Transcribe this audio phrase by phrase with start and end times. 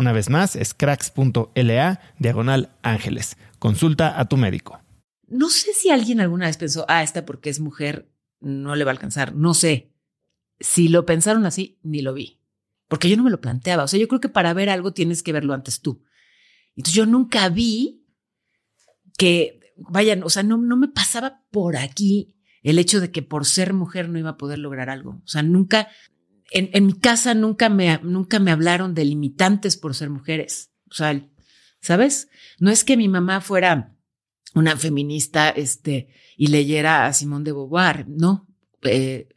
[0.00, 3.36] Una vez más, es cracks.la diagonal ángeles.
[3.58, 4.80] Consulta a tu médico.
[5.28, 8.10] No sé si alguien alguna vez pensó, ah, esta porque es mujer
[8.40, 9.34] no le va a alcanzar.
[9.34, 9.92] No sé.
[10.58, 12.40] Si lo pensaron así, ni lo vi.
[12.88, 13.84] Porque yo no me lo planteaba.
[13.84, 16.02] O sea, yo creo que para ver algo tienes que verlo antes tú.
[16.76, 18.06] Entonces yo nunca vi
[19.18, 23.44] que, vayan, o sea, no, no me pasaba por aquí el hecho de que por
[23.44, 25.20] ser mujer no iba a poder lograr algo.
[25.22, 25.88] O sea, nunca,
[26.50, 30.72] en, mi casa nunca me, nunca me hablaron de limitantes por ser mujeres.
[30.90, 31.28] O sea,
[31.80, 32.28] ¿sabes?
[32.58, 33.96] No es que mi mamá fuera
[34.54, 38.48] una feminista este, y leyera a Simón de Beauvoir, no.
[38.82, 39.28] Eh,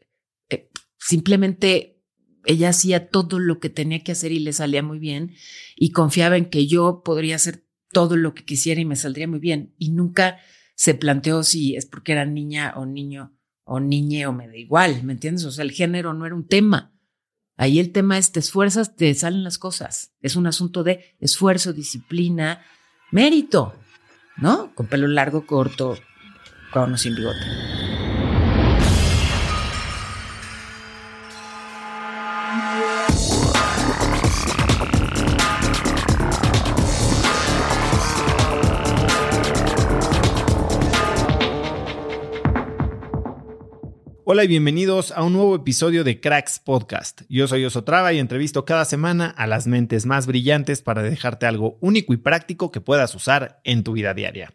[0.50, 2.02] eh, simplemente
[2.46, 5.34] ella hacía todo lo que tenía que hacer y le salía muy bien
[5.76, 9.40] y confiaba en que yo podría hacer todo lo que quisiera y me saldría muy
[9.40, 9.76] bien.
[9.78, 10.40] Y nunca
[10.76, 15.04] se planteó si es porque era niña o niño o niñe o me da igual,
[15.04, 15.46] ¿me entiendes?
[15.46, 16.93] O sea, el género no era un tema.
[17.56, 20.14] Ahí el tema es, te esfuerzas, te salen las cosas.
[20.22, 22.64] Es un asunto de esfuerzo, disciplina,
[23.12, 23.76] mérito,
[24.38, 24.74] ¿no?
[24.74, 25.98] Con pelo largo, corto,
[26.72, 27.83] con o sin bigote.
[44.34, 47.22] Hola y bienvenidos a un nuevo episodio de Cracks Podcast.
[47.30, 51.78] Yo soy Osotrava y entrevisto cada semana a las mentes más brillantes para dejarte algo
[51.82, 54.52] único y práctico que puedas usar en tu vida diaria.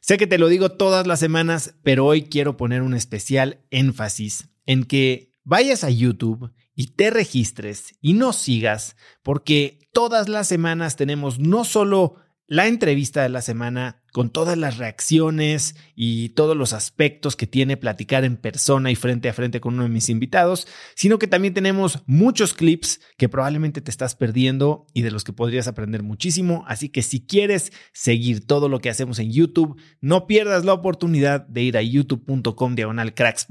[0.00, 4.48] Sé que te lo digo todas las semanas, pero hoy quiero poner un especial énfasis
[4.66, 10.96] en que vayas a YouTube y te registres y nos sigas, porque todas las semanas
[10.96, 12.16] tenemos no solo
[12.48, 17.76] la entrevista de la semana, con todas las reacciones y todos los aspectos que tiene
[17.76, 21.54] platicar en persona y frente a frente con uno de mis invitados, sino que también
[21.54, 26.64] tenemos muchos clips que probablemente te estás perdiendo y de los que podrías aprender muchísimo.
[26.66, 31.46] Así que si quieres seguir todo lo que hacemos en YouTube, no pierdas la oportunidad
[31.46, 33.46] de ir a youtube.com diagonal cracks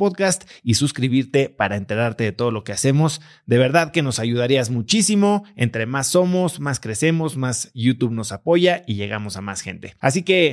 [0.63, 3.21] y suscribirte para enterarte de todo lo que hacemos.
[3.45, 5.43] De verdad que nos ayudarías muchísimo.
[5.55, 9.95] Entre más somos, más crecemos, más YouTube nos apoya y llegamos a más gente.
[9.99, 10.48] Así que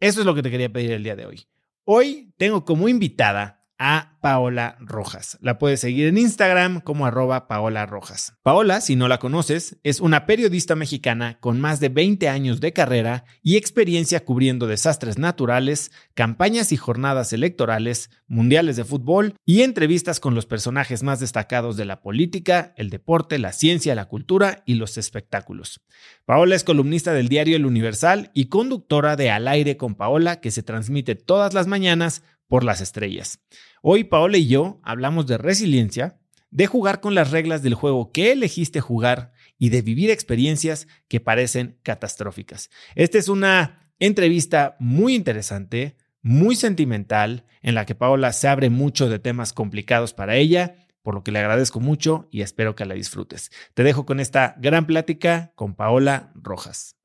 [0.00, 1.46] eso es lo que te quería pedir el día de hoy.
[1.84, 5.38] Hoy tengo como invitada a Paola Rojas.
[5.40, 8.34] La puedes seguir en Instagram como arroba Paola Rojas.
[8.42, 12.72] Paola, si no la conoces, es una periodista mexicana con más de 20 años de
[12.72, 20.18] carrera y experiencia cubriendo desastres naturales, campañas y jornadas electorales, mundiales de fútbol y entrevistas
[20.18, 24.74] con los personajes más destacados de la política, el deporte, la ciencia, la cultura y
[24.74, 25.80] los espectáculos.
[26.24, 30.50] Paola es columnista del diario El Universal y conductora de Al aire con Paola que
[30.50, 33.40] se transmite todas las mañanas por las estrellas.
[33.82, 36.18] Hoy Paola y yo hablamos de resiliencia,
[36.50, 41.20] de jugar con las reglas del juego que elegiste jugar y de vivir experiencias que
[41.20, 42.70] parecen catastróficas.
[42.94, 49.08] Esta es una entrevista muy interesante, muy sentimental, en la que Paola se abre mucho
[49.08, 52.94] de temas complicados para ella, por lo que le agradezco mucho y espero que la
[52.94, 53.50] disfrutes.
[53.74, 56.96] Te dejo con esta gran plática con Paola Rojas.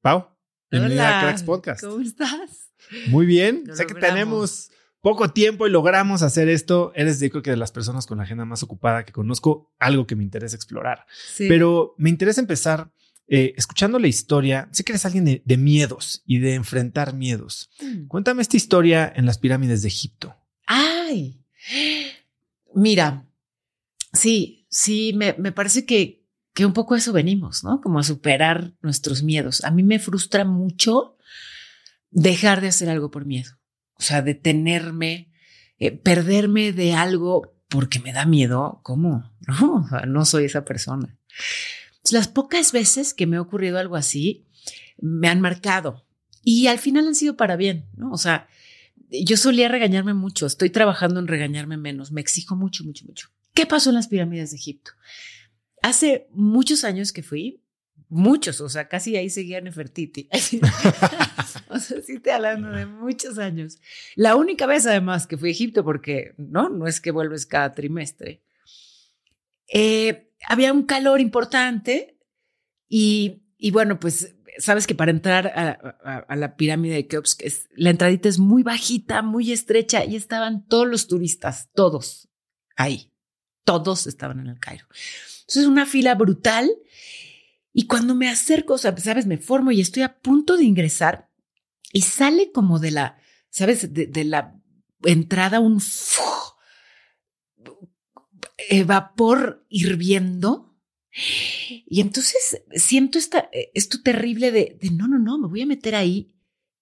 [0.00, 0.30] Pau,
[0.70, 1.84] bienvenida a Cracks Podcast.
[1.84, 2.65] ¿Cómo estás?
[3.08, 3.64] Muy bien.
[3.72, 6.92] sé que tenemos poco tiempo y logramos hacer esto.
[6.94, 10.16] Eres creo que de las personas con la agenda más ocupada que conozco, algo que
[10.16, 11.06] me interesa explorar.
[11.38, 12.90] Pero me interesa empezar
[13.28, 14.68] eh, escuchando la historia.
[14.72, 17.70] Sé que eres alguien de, miedos y de enfrentar miedos.
[17.80, 18.06] Mm.
[18.06, 20.34] Cuéntame esta historia en las pirámides de Egipto.
[20.66, 21.40] Ay,
[22.74, 23.28] mira,
[24.12, 27.80] sí, sí, me, me parece que, que un poco a eso venimos, ¿no?
[27.80, 29.62] Como a superar nuestros miedos.
[29.64, 31.15] A mí me frustra mucho
[32.10, 33.56] dejar de hacer algo por miedo
[33.98, 35.32] o sea, detenerme,
[35.78, 39.32] eh, perderme de algo porque me da miedo, ¿cómo?
[39.60, 41.16] No, no soy esa persona.
[42.10, 44.46] Las pocas veces que me ha ocurrido algo así,
[44.98, 46.04] me han marcado
[46.42, 48.10] y al final han sido para bien, ¿no?
[48.12, 48.48] O sea,
[49.08, 53.28] yo solía regañarme mucho, estoy trabajando en regañarme menos, me exijo mucho, mucho, mucho.
[53.54, 54.92] ¿Qué pasó en las pirámides de Egipto?
[55.82, 57.62] Hace muchos años que fui,
[58.08, 60.28] muchos, o sea, casi ahí seguía Nefertiti.
[61.68, 63.78] o sea, sí estoy hablando de muchos años.
[64.14, 67.72] La única vez además que fui a Egipto, porque no, no es que vuelves cada
[67.72, 68.42] trimestre,
[69.72, 72.18] eh, había un calor importante
[72.88, 77.90] y, y, bueno, pues sabes que para entrar a, la pirámide de Keops, es, la
[77.90, 82.28] entradita es muy bajita, muy estrecha y estaban todos los turistas, todos
[82.76, 83.12] ahí,
[83.64, 84.86] todos estaban en el Cairo.
[85.40, 86.70] Entonces, una fila brutal
[87.78, 91.28] y cuando me acerco, o sea, sabes, me formo y estoy a punto de ingresar
[91.92, 93.18] y sale como de la,
[93.50, 94.58] sabes, de, la
[95.04, 95.78] entrada un
[98.86, 100.74] vapor hirviendo.
[101.84, 105.96] Y entonces siento esta, esto terrible de, de, no, no, no, me voy a meter
[105.96, 106.34] ahí.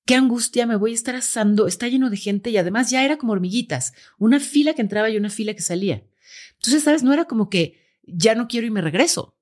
[0.06, 1.66] Qué angustia, me voy a estar asando.
[1.66, 3.94] Está lleno de gente y además ya era como hormiguitas.
[4.16, 6.06] Una fila que entraba y una fila que salía.
[6.52, 9.33] Entonces, sabes, no era como que ya no quiero y me regreso.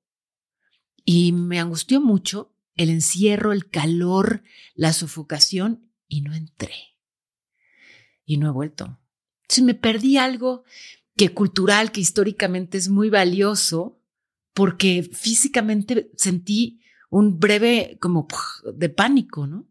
[1.05, 4.43] Y me angustió mucho el encierro, el calor,
[4.75, 6.97] la sofocación y no entré.
[8.25, 8.99] Y no he vuelto.
[9.43, 10.65] Entonces me perdí algo
[11.17, 14.01] que cultural, que históricamente es muy valioso,
[14.55, 18.27] porque físicamente sentí un breve como
[18.75, 19.69] de pánico, ¿no?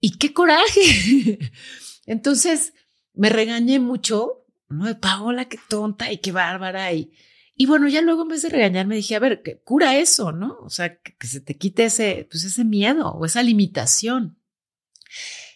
[0.00, 1.38] Y qué coraje.
[2.06, 2.74] Entonces
[3.14, 4.98] me regañé mucho, ¿no?
[5.00, 6.92] Paola, qué tonta y qué bárbara.
[6.92, 7.12] Y,
[7.54, 10.58] y bueno, ya luego en vez de regañarme dije, a ver, que cura eso, ¿no?
[10.62, 14.38] O sea, que, se te quite ese, pues ese miedo o esa limitación.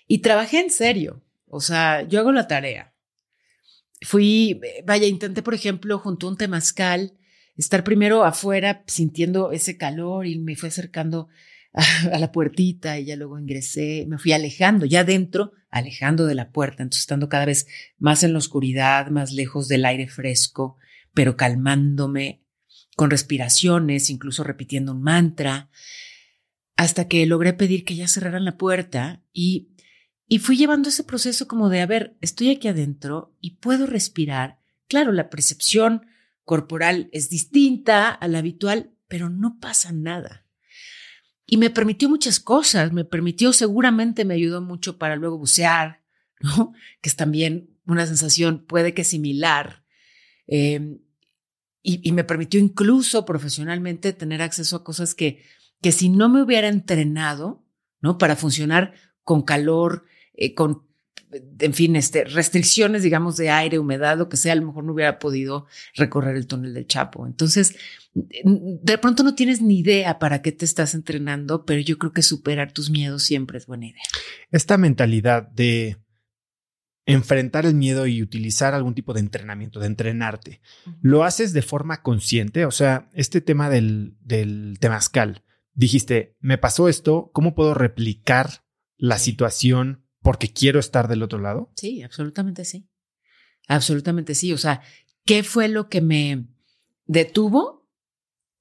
[0.06, 1.22] Y trabajé en serio.
[1.46, 2.93] O sea, yo hago la tarea.
[4.02, 7.14] Fui, vaya, intenté, por ejemplo, junto a un temazcal,
[7.56, 11.28] estar primero afuera sintiendo ese calor y me fui acercando
[11.72, 16.50] a, la puertita y ya luego ingresé, me fui alejando, ya dentro, alejando de la
[16.50, 17.66] puerta, entonces estando cada vez
[17.98, 20.76] más en la oscuridad, más lejos del aire fresco,
[21.17, 22.45] pero calmándome
[22.95, 25.71] con respiraciones, incluso repitiendo un mantra,
[26.77, 29.71] hasta que logré pedir que ya cerraran la puerta y,
[30.29, 34.61] y fui llevando ese proceso como de, a ver, estoy aquí adentro y puedo respirar.
[34.89, 36.05] Claro, la percepción
[36.44, 40.46] corporal es distinta a la habitual, pero no pasa nada.
[41.46, 46.03] Y me permitió muchas cosas, me permitió, seguramente me ayudó mucho para luego bucear.
[47.01, 49.82] Que es también una sensación, puede que similar.
[50.46, 50.99] Eh,
[51.88, 55.44] y, me permitió incluso profesionalmente tener acceso a cosas que,
[55.81, 57.62] que si no me hubiera entrenado,
[58.00, 58.19] ¿no?
[58.19, 60.82] Para funcionar con calor, eh, con,
[61.60, 64.94] en fin, este, restricciones, digamos, de aire, humedad, lo que sea, a lo mejor no
[64.94, 67.24] hubiera podido recorrer el túnel del Chapo.
[67.24, 67.76] Entonces,
[68.14, 72.22] de pronto no tienes ni idea para qué te estás entrenando, pero yo creo que
[72.22, 74.02] superar tus miedos siempre es buena idea.
[74.50, 75.98] Esta mentalidad de
[77.06, 80.60] enfrentar el miedo y utilizar algún tipo de entrenamiento, de entrenarte.
[81.01, 82.67] ¿Lo haces de forma consciente?
[82.67, 88.65] O sea, este tema del, del temazcal, dijiste, me pasó esto, ¿cómo puedo replicar
[88.96, 91.72] la situación porque quiero estar del otro lado?
[91.77, 92.89] Sí, absolutamente sí.
[93.69, 94.53] Absolutamente sí.
[94.53, 94.82] O sea,
[95.25, 96.48] ¿qué fue lo que me
[97.05, 97.89] detuvo?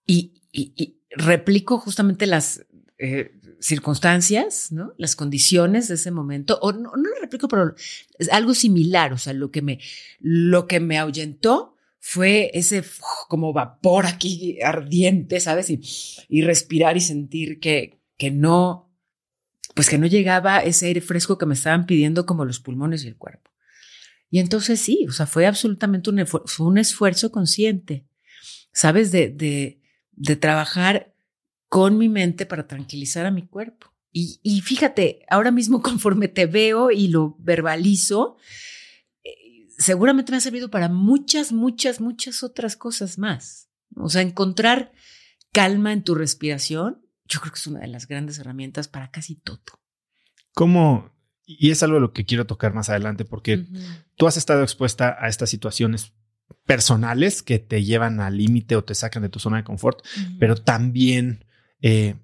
[0.06, 2.66] Y, y, replico justamente las
[3.00, 4.94] eh, circunstancias, ¿no?
[4.98, 7.76] Las condiciones de ese momento, o no, no lo replico, pero
[8.18, 9.80] es algo similar, o sea, lo que me,
[10.20, 12.84] lo que me ahuyentó fue ese
[13.28, 15.72] como vapor aquí ardiente, ¿sabes?
[15.72, 15.82] Y,
[16.30, 18.94] y respirar y sentir que, que no,
[19.74, 23.08] pues que no llegaba ese aire fresco que me estaban pidiendo como los pulmones y
[23.08, 23.50] el cuerpo.
[24.30, 26.24] Y entonces sí, o sea, fue absolutamente un,
[26.60, 28.06] un esfuerzo consciente,
[28.72, 29.12] ¿sabes?
[29.12, 29.82] De, de,
[30.12, 31.15] de trabajar
[31.70, 33.94] con mi mente para tranquilizar a mi cuerpo.
[34.12, 38.38] Y, y, fíjate, ahora mismo conforme te veo y lo verbalizo,
[39.24, 43.70] eh, seguramente me ha servido para muchas, muchas, muchas otras cosas más.
[43.96, 44.92] O sea, encontrar
[45.52, 49.36] calma en tu respiración, yo creo que es una de las grandes herramientas para casi
[49.36, 49.62] todo.
[50.54, 51.12] ¿Cómo?
[51.46, 53.66] Y es algo de lo que quiero tocar más adelante, porque
[54.16, 56.14] tú has estado expuesta a estas situaciones
[56.66, 60.04] personales que te llevan al límite o te sacan de tu zona de confort,
[60.40, 61.46] pero también
[61.88, 62.15] eh,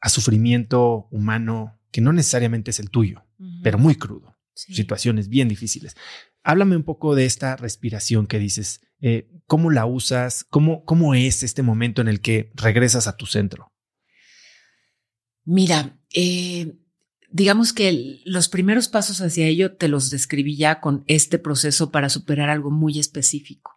[0.00, 3.24] a sufrimiento humano que no necesariamente es el tuyo,
[3.60, 4.36] pero muy crudo.
[4.54, 5.96] Situaciones bien difíciles.
[6.44, 8.82] Háblame un poco de esta respiración que dices.
[9.00, 10.44] Eh, ¿Cómo la usas?
[10.44, 13.72] ¿Cómo, ¿Cómo es este momento en el que regresas a tu centro?
[15.44, 16.78] Mira, eh,
[17.32, 22.10] digamos que los primeros pasos hacia ello te los describí ya con este proceso para
[22.10, 23.74] superar algo muy específico,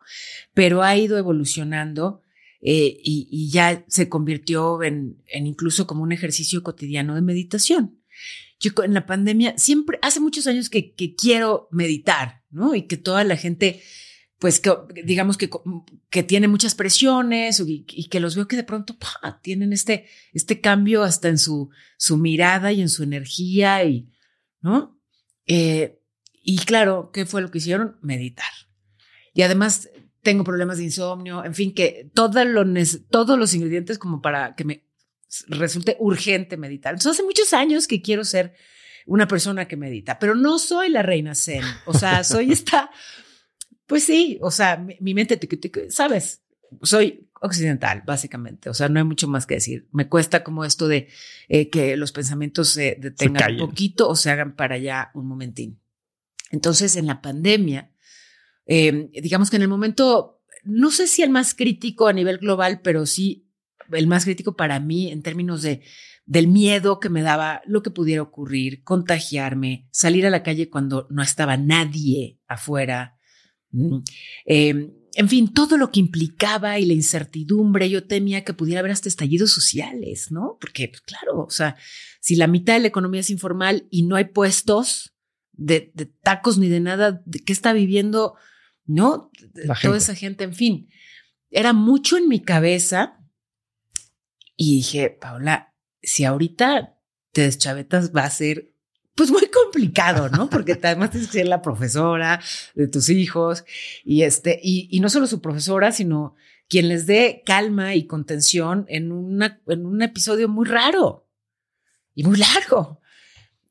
[0.54, 2.23] pero ha ido evolucionando
[2.66, 8.00] eh, y, ya se convirtió en, incluso como un ejercicio cotidiano de meditación.
[8.58, 12.74] Yo en la pandemia siempre, hace muchos años que, quiero meditar, ¿no?
[12.74, 13.82] Y que toda la gente
[14.40, 14.72] pues que
[15.06, 15.50] digamos que,
[16.10, 18.98] que tiene muchas presiones y, que los veo que de pronto
[19.42, 24.10] tienen este, este cambio hasta en su, su mirada y en su energía y,
[24.62, 25.00] ¿no?
[25.48, 26.02] Eh,
[26.42, 27.98] y claro, ¿qué fue lo que hicieron?
[28.02, 28.52] Meditar.
[29.34, 29.90] Y además
[30.24, 32.64] tengo problemas de insomnio, en fin, que todo lo,
[33.10, 34.84] todos los ingredientes como para que me
[35.48, 36.94] resulte urgente meditar.
[36.94, 38.54] Entonces hace muchos años que quiero ser
[39.06, 42.90] una persona que medita, pero no soy la reina zen, o sea, soy esta
[43.88, 45.40] pues sí, o sea, mi, mente,
[45.90, 46.42] sabes,
[46.82, 48.70] soy occidental, básicamente.
[48.70, 49.88] O sea, no hay mucho más que decir.
[49.92, 51.10] Me cuesta como esto de
[51.50, 55.80] eh, que los pensamientos se detengan un poquito o se hagan para allá un momentín.
[56.52, 57.92] Entonces, en la pandemia,
[58.66, 62.82] em, digamos que en el momento, no sé si el más crítico a nivel global,
[62.82, 63.50] pero sí
[63.92, 65.82] el más crítico para mí en términos de
[66.26, 71.06] del miedo que me daba lo que pudiera ocurrir, contagiarme, salir a la calle cuando
[71.10, 73.18] no estaba nadie afuera,
[74.46, 78.92] Em, en fin, todo lo que implicaba y la incertidumbre, yo temía que pudiera haber
[78.92, 80.58] hasta estallidos sociales, ¿no?
[80.60, 81.76] Porque, pues, claro, o sea,
[82.20, 85.14] si la mitad de la economía es informal y no hay puestos
[85.52, 85.92] de,
[86.24, 88.36] tacos ni de nada, ¿de qué está viviendo,
[88.86, 89.32] no?
[89.82, 90.90] Toda esa gente, en fin,
[91.50, 93.20] era mucho en mi cabeza
[94.56, 96.98] y dije, Paula, si ahorita
[97.32, 98.74] te deschavetas va a ser
[99.16, 100.50] pues muy complicado, ¿no?
[100.50, 102.42] Porque además tienes que ser la profesora
[102.76, 103.64] de tus hijos
[104.04, 106.36] y este, y, no solo su profesora, sino
[106.68, 111.28] quien les dé calma y contención en, una, en un episodio muy raro
[112.16, 113.02] y muy largo.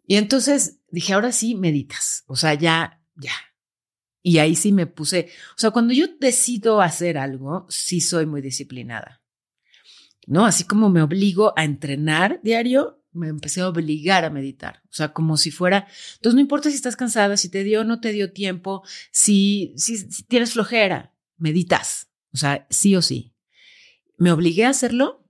[0.06, 3.32] Y entonces dije, ahora sí meditas, o sea, ya, ya.
[4.22, 8.40] Y ahí sí me puse, o sea, cuando yo decido hacer algo, sí soy muy
[8.40, 9.20] disciplinada.
[10.26, 10.46] ¿No?
[10.46, 15.12] Así como me obligo a entrenar diario, me empecé a obligar a meditar, o sea,
[15.12, 18.12] como si fuera, entonces no importa si estás cansada, si te dio o no te
[18.12, 23.34] dio tiempo, si, si, tienes flojera, meditas, o sea, sí o sí.
[24.16, 25.28] Me obligué a hacerlo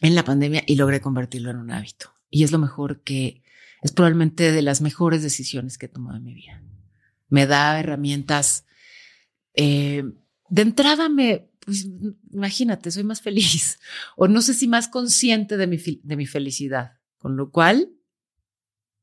[0.00, 2.14] en la pandemia y logré convertirlo en un hábito.
[2.30, 3.42] Y es lo mejor que,
[3.82, 6.62] es probablemente de las mejores decisiones que he tomado en mi vida.
[7.30, 8.66] Me da herramientas.
[9.54, 10.04] Eh,
[10.48, 11.88] de entrada me, pues
[12.32, 13.78] imagínate, soy más feliz
[14.16, 17.90] o no sé si más consciente de mi, de mi felicidad con lo cual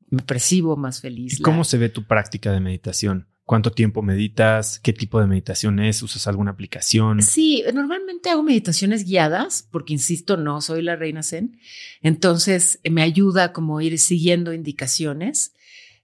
[0.09, 1.39] me percibo más feliz.
[1.39, 3.27] ¿Y cómo se ve tu práctica de meditación?
[3.43, 4.79] ¿Cuánto tiempo meditas?
[4.79, 6.01] ¿Qué tipo de meditación es?
[6.01, 7.21] ¿Usas alguna aplicación?
[7.21, 11.59] Sí, normalmente hago meditaciones guiadas, porque insisto, no soy la reina Zen.
[12.01, 15.53] Entonces me ayuda como ir siguiendo indicaciones.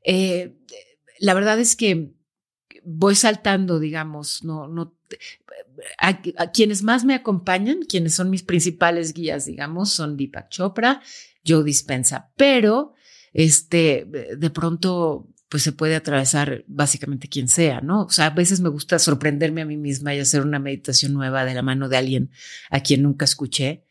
[0.06, 0.56] Eh,
[1.24, 2.12] la verdad es que
[2.84, 4.98] voy saltando, digamos, no, no.
[5.98, 11.02] A, quienes más me acompañan, quienes son mis principales guías, digamos, son Deepak Chopra,
[11.42, 12.94] yo Dispensa, pero
[13.32, 14.06] este,
[14.38, 18.04] de pronto pues se puede atravesar básicamente quien sea, ¿no?
[18.04, 21.46] O sea, a veces me gusta sorprenderme a mí misma y hacer una meditación nueva
[21.46, 22.32] de la mano de alguien
[22.70, 23.86] a quien nunca escuché.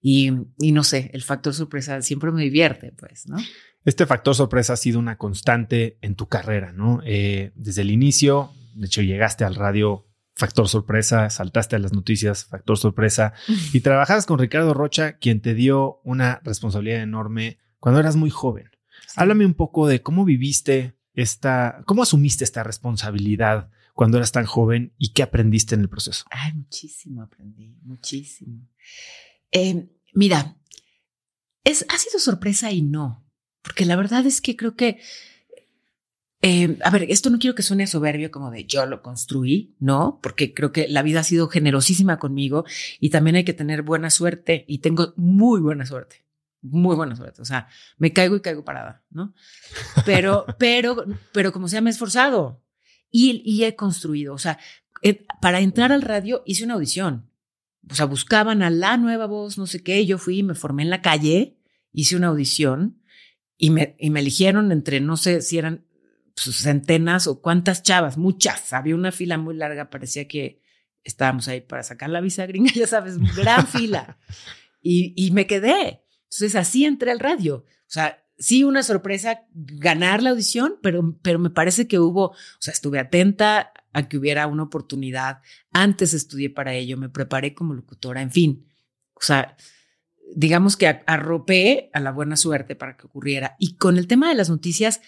[0.00, 3.36] Y, y no sé, el factor sorpresa siempre me divierte, pues, ¿no?
[3.88, 7.00] Este factor sorpresa ha sido una constante en tu carrera, ¿no?
[7.06, 12.44] Eh, desde el inicio, de hecho, llegaste al radio factor sorpresa, saltaste a las noticias,
[12.44, 13.32] factor sorpresa,
[13.72, 18.68] y trabajas con Ricardo Rocha, quien te dio una responsabilidad enorme cuando eras muy joven.
[19.16, 24.92] Háblame un poco de cómo viviste esta, cómo asumiste esta responsabilidad cuando eras tan joven
[24.98, 26.26] y qué aprendiste en el proceso.
[26.30, 28.68] Ay, muchísimo aprendí, muchísimo.
[29.50, 30.58] Eh, mira,
[31.64, 33.24] es, ha sido sorpresa y no,
[33.68, 34.98] porque la verdad es que creo que,
[36.40, 40.20] eh, a ver, esto no quiero que suene soberbio como de yo lo construí, no,
[40.22, 42.64] porque creo que la vida ha sido generosísima conmigo
[42.98, 46.24] y también hay que tener buena suerte y tengo muy buena suerte
[46.60, 47.40] muy buena suerte.
[47.40, 49.32] O sea, me caigo y caigo parada, ¿no?
[50.04, 52.64] Pero, pero, pero como sea, me he esforzado
[53.12, 54.34] y, y he construido.
[54.34, 54.58] O sea,
[55.02, 57.30] eh, para entrar al radio hice una audición.
[57.88, 60.04] O sea, buscaban a la nueva voz, no sé qué.
[60.04, 61.56] Yo fui, me formé en la calle,
[61.92, 62.97] hice una audición
[63.58, 65.84] y me, y me eligieron entre, no sé si eran
[66.34, 68.72] pues, centenas o cuántas chavas, muchas.
[68.72, 70.62] Había una fila muy larga, parecía que
[71.02, 74.18] estábamos ahí para sacar la visa gringa, ya sabes, gran fila.
[74.80, 76.04] Y, y me quedé.
[76.24, 77.64] Entonces así entré al radio.
[77.66, 82.36] O sea, sí una sorpresa ganar la audición, pero, pero me parece que hubo, o
[82.60, 85.40] sea, estuve atenta a que hubiera una oportunidad.
[85.72, 88.66] Antes estudié para ello, me preparé como locutora, en fin.
[89.14, 89.56] O sea,
[90.34, 93.56] digamos que arropé a la buena suerte para que ocurriera.
[93.58, 95.00] Y con el tema de las noticias,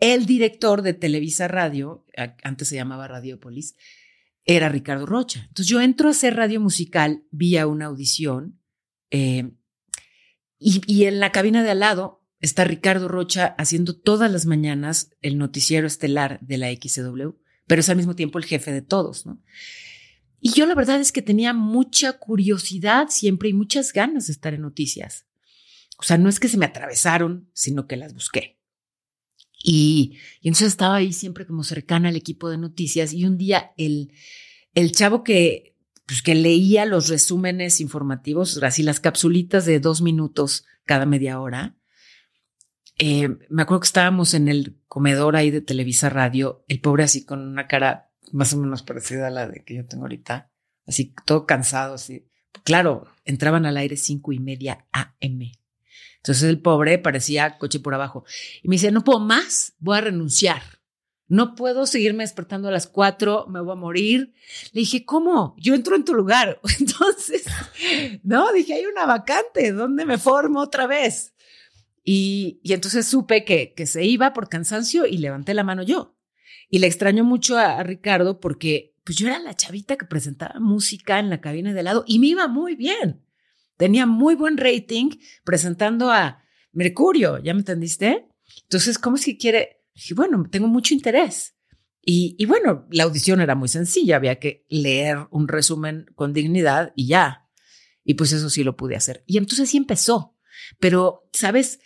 [0.00, 2.04] el director de Televisa Radio,
[2.42, 3.76] antes se llamaba Radiopolis,
[4.44, 5.40] era Ricardo Rocha.
[5.48, 8.60] Entonces yo entro a hacer radio musical vía una audición.
[9.10, 9.52] Eh,
[10.58, 15.38] y, en la cabina de al lado está Ricardo Rocha haciendo todas las mañanas el
[15.38, 17.30] noticiero estelar de la XW,
[17.66, 19.42] pero es al mismo tiempo el jefe de todos, ¿no?
[20.46, 24.52] Y yo la verdad es que tenía mucha curiosidad siempre y muchas ganas de estar
[24.52, 25.24] en noticias.
[25.96, 28.60] O sea, no es que se me atravesaron, sino que las busqué.
[29.62, 33.72] Y, y entonces estaba ahí siempre como cercana al equipo de noticias y un día
[33.78, 34.12] el,
[34.74, 40.66] el chavo que pues que leía los resúmenes informativos, así las capsulitas de dos minutos
[40.84, 41.74] cada media hora.
[42.98, 47.24] Eh, me acuerdo que estábamos en el comedor ahí de Televisa Radio, el pobre así
[47.24, 50.50] con una cara más o menos parecida a la de que yo tengo ahorita,
[50.86, 52.26] así todo cansado, así.
[52.64, 55.52] Claro, entraban al aire cinco y media AM.
[56.16, 58.24] Entonces el pobre parecía coche por abajo.
[58.62, 60.62] Y me dice, no puedo más, voy a renunciar.
[61.28, 64.34] No puedo seguirme despertando a las cuatro, me voy a morir.
[64.72, 65.54] Le dije, ¿cómo?
[65.58, 66.60] Yo entro en tu lugar.
[66.80, 67.44] Entonces,
[68.24, 71.34] no, dije, hay una vacante, ¿dónde me formo otra vez?
[72.02, 76.13] Y, y entonces supe que, que se iba por cansancio y levanté la mano yo.
[76.74, 80.58] Y le extraño mucho a, a Ricardo porque pues yo era la chavita que presentaba
[80.58, 83.24] música en la cabina de lado y me iba muy bien.
[83.76, 85.10] Tenía muy buen rating
[85.44, 88.26] presentando a Mercurio, ¿ya me entendiste?
[88.62, 89.84] Entonces, ¿cómo es que quiere?
[89.94, 91.54] dije, bueno, tengo mucho interés.
[92.02, 96.92] Y, y, bueno, la audición era muy sencilla, había que leer un resumen con dignidad
[96.96, 97.48] y ya.
[98.02, 99.22] Y pues eso sí lo pude hacer.
[99.28, 100.36] Y entonces sí empezó.
[100.80, 101.78] Pero, ¿sabes?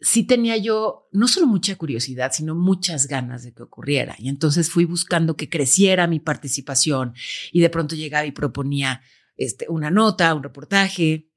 [0.00, 4.14] Sí tenía yo no solo mucha curiosidad, sino muchas ganas de que ocurriera.
[4.18, 7.14] Y entonces fui buscando que creciera mi participación
[7.52, 9.02] y de pronto llegaba y proponía
[9.36, 11.28] este, una nota, un reportaje,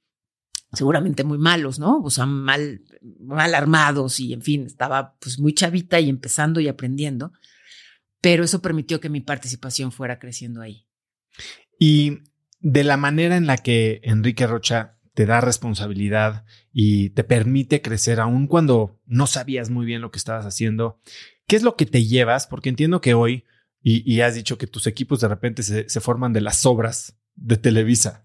[0.73, 2.01] seguramente muy malos, ¿no?
[2.01, 2.81] O sea, mal,
[3.19, 7.33] mal armados y en fin, estaba pues muy chavita y empezando y aprendiendo,
[8.21, 10.87] pero eso permitió que mi participación fuera creciendo ahí.
[11.79, 12.19] Y
[12.59, 18.19] de la manera en la que Enrique Rocha te da responsabilidad y te permite crecer
[18.19, 20.99] aun cuando no sabías muy bien lo que estabas haciendo,
[21.47, 22.47] ¿qué es lo que te llevas?
[22.47, 23.45] Porque entiendo que hoy,
[23.83, 28.23] y, has dicho que tus equipos de repente se, forman de las obras de Televisa.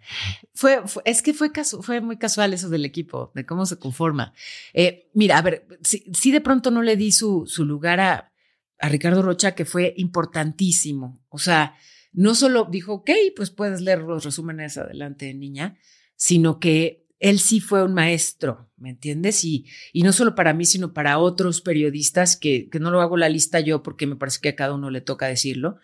[0.52, 4.34] Fue, es que fue, fue muy casual eso del equipo, de cómo se conforma.
[4.74, 8.32] Eh, mira, a ver, sí, de pronto no le di su, su lugar a,
[8.78, 11.24] a Ricardo Rocha, que fue importantísimo.
[11.30, 11.74] O sea,
[12.12, 15.78] no solo dijo, ok, pues puedes leer los resúmenes adelante, niña,
[16.16, 19.44] sino que él sí fue un maestro, ¿me entiendes?
[19.44, 23.16] Y, y no solo para mí, sino para otros periodistas, que, que no lo hago
[23.16, 25.78] la lista yo porque me parece que a cada uno le toca decirlo,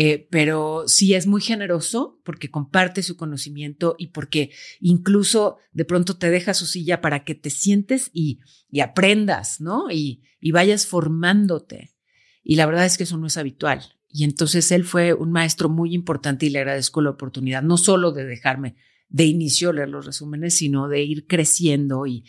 [0.00, 6.16] eh, pero sí es muy generoso porque comparte su conocimiento y porque incluso de pronto
[6.16, 8.38] te deja su silla para que te sientes y,
[8.70, 9.90] y aprendas, ¿no?
[9.90, 11.96] Y, y vayas formándote.
[12.44, 13.96] Y la verdad es que eso no es habitual.
[14.08, 18.12] Y entonces él fue un maestro muy importante y le agradezco la oportunidad, no solo
[18.12, 18.76] de dejarme
[19.08, 22.24] de inicio leer los resúmenes, sino de ir creciendo y,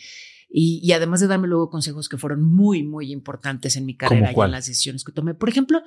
[0.48, 4.32] y, y, además de darme luego consejos que fueron muy, muy importantes en mi carrera
[4.34, 5.34] y en las decisiones que tomé.
[5.34, 5.82] Por ejemplo,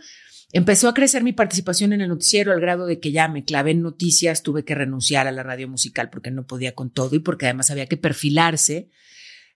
[0.53, 3.71] Empezó a crecer mi participación en el noticiero al grado de que ya me clavé
[3.71, 7.19] en noticias, tuve que renunciar a la radio musical porque no podía con todo y
[7.19, 8.91] porque además había que perfilarse.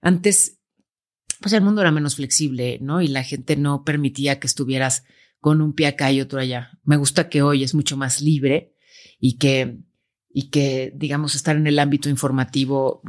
[0.01, 0.59] Antes,
[1.39, 2.99] pues el mundo era menos flexible, ¿no?
[2.99, 5.03] Y la gente no permitía que estuvieras
[5.39, 6.79] con un pie acá y otro allá.
[6.83, 8.73] Me gusta que hoy es mucho más libre
[9.19, 9.77] y que,
[10.37, 13.01] y que, digamos, estar en el ámbito informativo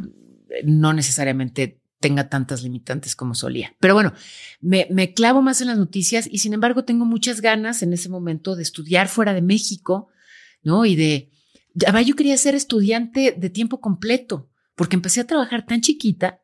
[0.64, 3.76] no necesariamente tenga tantas limitantes como solía.
[3.80, 4.14] Pero bueno,
[4.62, 8.08] me, me, clavo más en las noticias y sin embargo tengo muchas ganas en ese
[8.08, 10.08] momento de estudiar fuera de México,
[10.62, 10.86] ¿no?
[10.86, 11.30] Y de,
[11.74, 16.40] ya yo quería ser estudiante de tiempo completo, porque empecé a trabajar tan chiquita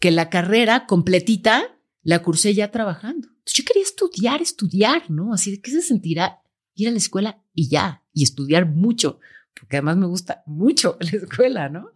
[0.00, 3.28] que la carrera completita la cursé ya trabajando.
[3.46, 5.32] yo quería estudiar, estudiar, ¿no?
[5.32, 6.42] Así de qué se sentirá
[6.74, 9.20] ir a la escuela y ya, y estudiar mucho,
[9.58, 11.90] porque además me gusta mucho la escuela, ¿no?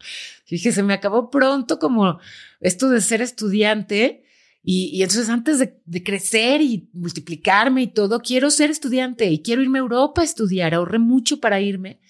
[0.49, 2.19] Dije, se me acabó pronto como
[2.61, 4.25] esto de ser estudiante.
[4.65, 9.79] Y, entonces antes de, crecer y multiplicarme y todo, quiero ser estudiante y quiero irme
[9.79, 10.75] a Europa a estudiar.
[10.75, 12.01] Ahorré mucho para irme.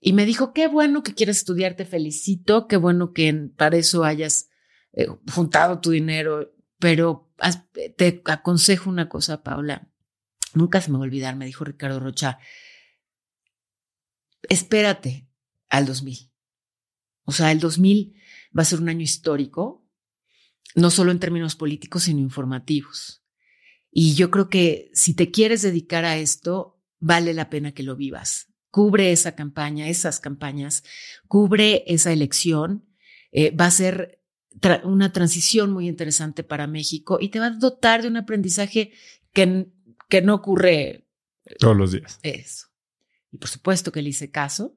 [0.00, 4.04] Y me dijo, qué bueno que quieres estudiar, te felicito, qué bueno que para eso
[4.04, 4.50] hayas
[4.92, 7.32] eh, juntado tu dinero, pero
[7.96, 9.88] te aconsejo una cosa, Paula.
[10.52, 12.38] Nunca se me va a olvidar, me dijo Ricardo Rocha,
[14.48, 15.26] espérate
[15.68, 16.30] al 2000.
[17.24, 18.14] O sea, el 2000
[18.56, 19.86] va a ser un año histórico,
[20.74, 23.22] no solo en términos políticos, sino informativos.
[23.90, 27.96] Y yo creo que si te quieres dedicar a esto, vale la pena que lo
[27.96, 30.82] vivas cubre esa campaña, esas campañas,
[31.28, 32.84] cubre esa elección,
[33.30, 34.20] eh, va a ser
[34.82, 38.90] una transición muy interesante para México y te va a dotar de un aprendizaje
[39.32, 39.68] que,
[40.08, 41.06] que no ocurre
[41.60, 42.18] todos los días.
[42.24, 42.66] Eso.
[43.34, 44.76] Y por supuesto que le hice caso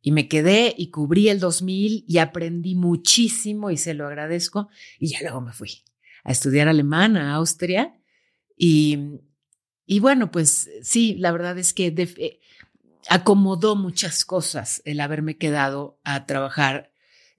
[0.00, 5.08] y me quedé y cubrí el 2000 y aprendí muchísimo y se lo agradezco y
[5.08, 5.84] ya luego me fui
[6.24, 8.00] a estudiar alemán a Austria
[8.56, 8.98] y,
[9.84, 12.40] y bueno, pues sí, la verdad es que de,
[13.10, 16.89] acomodó muchas cosas el haberme quedado a trabajar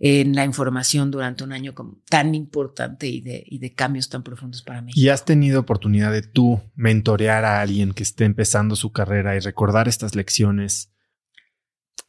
[0.04, 1.76] en la información durante un año
[2.10, 4.92] tan importante y de, y de cambios tan profundos para mí.
[4.96, 9.40] ¿Y has tenido oportunidad de tú mentorear a alguien que esté empezando su carrera y
[9.40, 10.92] recordar estas lecciones?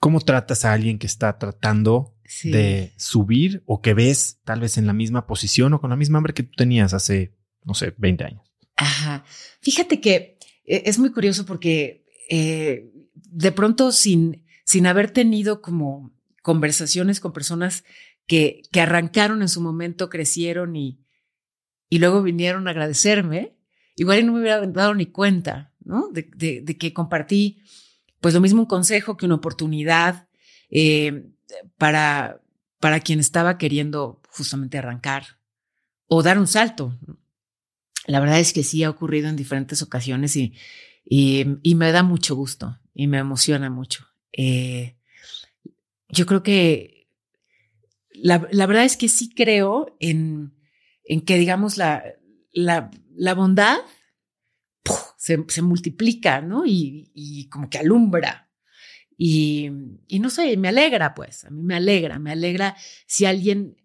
[0.01, 4.87] ¿Cómo tratas a alguien que está tratando de subir o que ves tal vez en
[4.87, 8.25] la misma posición o con la misma hambre que tú tenías hace, no sé, 20
[8.25, 8.43] años?
[8.75, 9.23] Ajá.
[9.61, 16.11] Fíjate que eh, es muy curioso porque eh, de pronto sin, sin haber tenido como
[16.43, 17.85] conversaciones con personas
[18.27, 21.01] que, que arrancaron en su momento, crecieron y,
[21.89, 23.57] y luego vinieron a agradecerme,
[23.97, 26.09] igual no me hubiera dado ni cuenta, ¿no?
[26.09, 26.23] De,
[26.63, 27.63] de, que compartí,
[28.21, 30.29] pues lo mismo un consejo que una oportunidad
[30.71, 31.27] eh,
[31.77, 32.41] para,
[32.81, 35.39] para quien estaba queriendo justamente arrancar
[36.07, 36.99] o dar un salto.
[38.07, 40.55] La verdad es que sí ha ocurrido en diferentes ocasiones y,
[41.05, 44.07] y, me da mucho gusto y me emociona mucho.
[44.33, 44.97] Eh,
[46.13, 47.09] yo creo que
[48.11, 50.55] la, verdad es que sí creo en,
[51.05, 52.05] en que, digamos, la,
[52.53, 53.79] la, la bondad
[55.17, 56.67] se, se, multiplica, ¿no?
[56.67, 58.51] Y, y, como que alumbra.
[59.17, 59.71] Y,
[60.07, 63.77] y no sé, me alegra, pues, a mí me alegra, me alegra si alguien,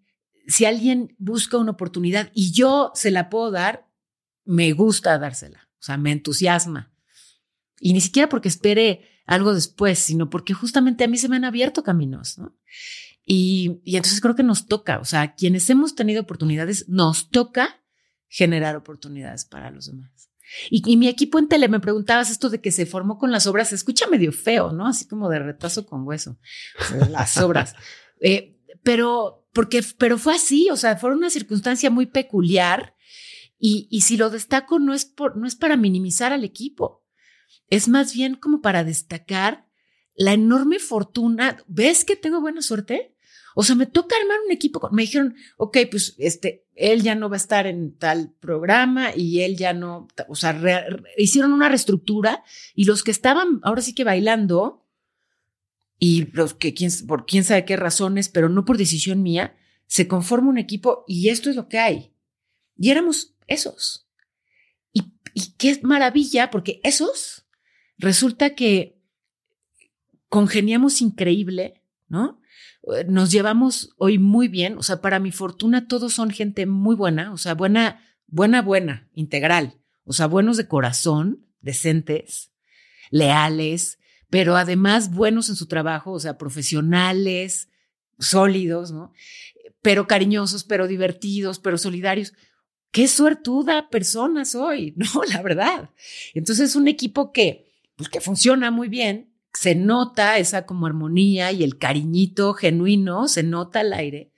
[0.47, 3.87] si alguien busca una oportunidad y yo se la puedo dar,
[4.45, 6.93] me gusta dársela, o sea, me entusiasma.
[7.79, 11.45] Y ni siquiera porque espere algo después, sino porque justamente a mí se me han
[11.45, 12.55] abierto caminos, ¿no?
[13.25, 17.83] Y, y entonces creo que nos toca, o sea, quienes hemos tenido oportunidades, nos toca
[18.29, 20.29] generar oportunidades para los demás.
[20.69, 23.67] Y, mi equipo en tele me preguntabas esto de que se formó con las obras,
[23.67, 24.87] se escucha medio feo, ¿no?
[24.87, 26.39] Así como de retazo con hueso,
[27.09, 27.75] las obras.
[28.19, 32.95] Eh, pero, porque, pero fue así, o sea, fue una circunstancia muy peculiar.
[33.59, 37.06] Y, y si lo destaco, no es, por, no es para minimizar al equipo
[37.69, 39.67] es más bien como para destacar
[40.15, 41.57] la enorme fortuna.
[41.67, 43.15] ¿Ves que tengo buena suerte?
[43.55, 44.87] O sea, me toca armar un equipo.
[44.91, 49.41] Me dijeron, ok, pues este, él ya no va a estar en tal programa y
[49.41, 50.59] él ya no, o sea,
[51.17, 52.43] hicieron una reestructura
[52.75, 54.85] y los que estaban ahora sí que bailando
[55.99, 59.55] y los que quién, por quién sabe qué razones, pero no por decisión mía,
[59.87, 62.13] se conforma un equipo y esto es lo que hay.
[62.77, 64.06] Y éramos esos.
[65.37, 67.45] Y, qué maravilla, porque esos
[67.99, 68.97] resulta que
[70.29, 72.41] congeniamos increíble, ¿no?
[73.07, 77.31] Nos llevamos hoy muy bien, o sea, para mi fortuna todos son gente muy buena,
[77.33, 82.51] o sea, buena, buena, buena, integral, o sea, buenos de corazón, decentes,
[83.11, 83.99] leales,
[84.31, 87.69] pero además buenos en su trabajo, o sea, profesionales,
[88.17, 89.13] sólidos, ¿no?
[89.83, 92.33] Pero cariñosos, pero divertidos, pero solidarios.
[92.91, 95.23] Qué suertuda persona soy, ¿no?
[95.31, 95.89] La verdad.
[96.33, 101.63] Entonces, un equipo que pues que funciona muy bien, se nota esa como armonía y
[101.63, 104.31] el cariñito genuino, se nota al aire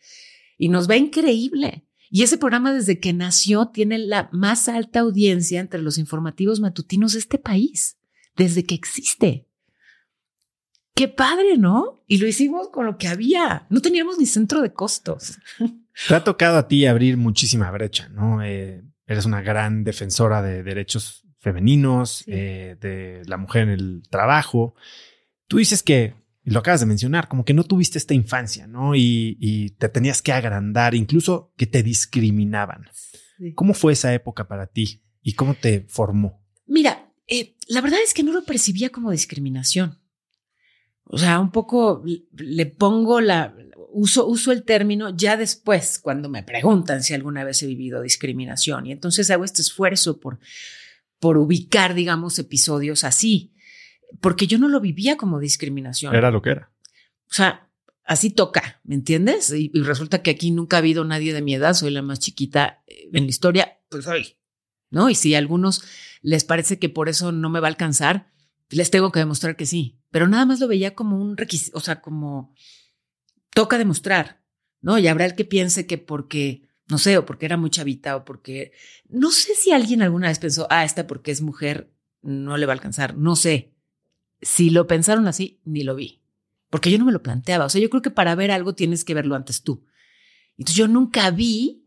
[0.58, 1.86] y nos va increíble.
[2.10, 7.14] Y ese programa desde que nació tiene la más alta audiencia entre los informativos matutinos
[7.14, 7.98] de este país,
[8.36, 9.46] desde que existe.
[10.96, 12.04] Qué padre, ¿no?
[12.08, 13.68] Y lo hicimos con lo que había.
[13.70, 15.38] No teníamos ni centro de costos.
[16.08, 18.44] Te ha tocado a ti abrir muchísima brecha, ¿no?
[18.44, 24.76] Eh, eres una gran defensora de derechos femeninos, eh, de la mujer en el trabajo.
[25.48, 28.96] Tú dices que, lo acabas de mencionar, como que no tuviste esta infancia, ¿no?
[28.96, 32.88] Y, te tenías que agrandar, incluso que te discriminaban.
[33.38, 33.54] Sí.
[33.54, 36.42] ¿Cómo fue esa época para ti y cómo te formó?
[36.66, 40.00] Mira, eh, la verdad es que no lo percibía como discriminación.
[41.04, 43.56] O sea, un poco le pongo la,
[43.92, 48.86] uso, uso el término ya después, cuando me preguntan si alguna vez he vivido discriminación.
[48.88, 50.40] Y entonces hago este esfuerzo por,
[51.20, 53.54] por ubicar, digamos, episodios así,
[54.22, 56.16] porque yo no lo vivía como discriminación.
[56.16, 56.72] Era lo que era.
[57.30, 57.70] O sea,
[58.06, 59.52] así toca, ¿me entiendes?
[59.52, 62.20] Y, y resulta que aquí nunca ha habido nadie de mi edad, soy la más
[62.20, 64.38] chiquita eh, en la historia, pues soy,
[64.90, 65.10] ¿no?
[65.10, 65.84] Y si a algunos
[66.22, 68.32] les parece que por eso no me va a alcanzar,
[68.70, 70.00] les tengo que demostrar que sí.
[70.12, 72.54] Pero nada más lo veía como un requisito, o sea, como
[73.60, 74.42] toca demostrar,
[74.80, 74.98] ¿no?
[75.00, 78.24] Y habrá el que piense que porque, no sé, o porque era muy chavita o
[78.24, 78.72] porque,
[79.10, 82.72] no sé si alguien alguna vez pensó, ah, esta porque es mujer no le va
[82.72, 83.76] a alcanzar, no sé.
[84.42, 86.24] Si lo pensaron así, ni lo vi,
[86.70, 87.66] porque yo no me lo planteaba.
[87.66, 89.86] O sea, yo creo que para ver algo tienes que verlo antes tú.
[90.58, 91.86] Entonces yo nunca vi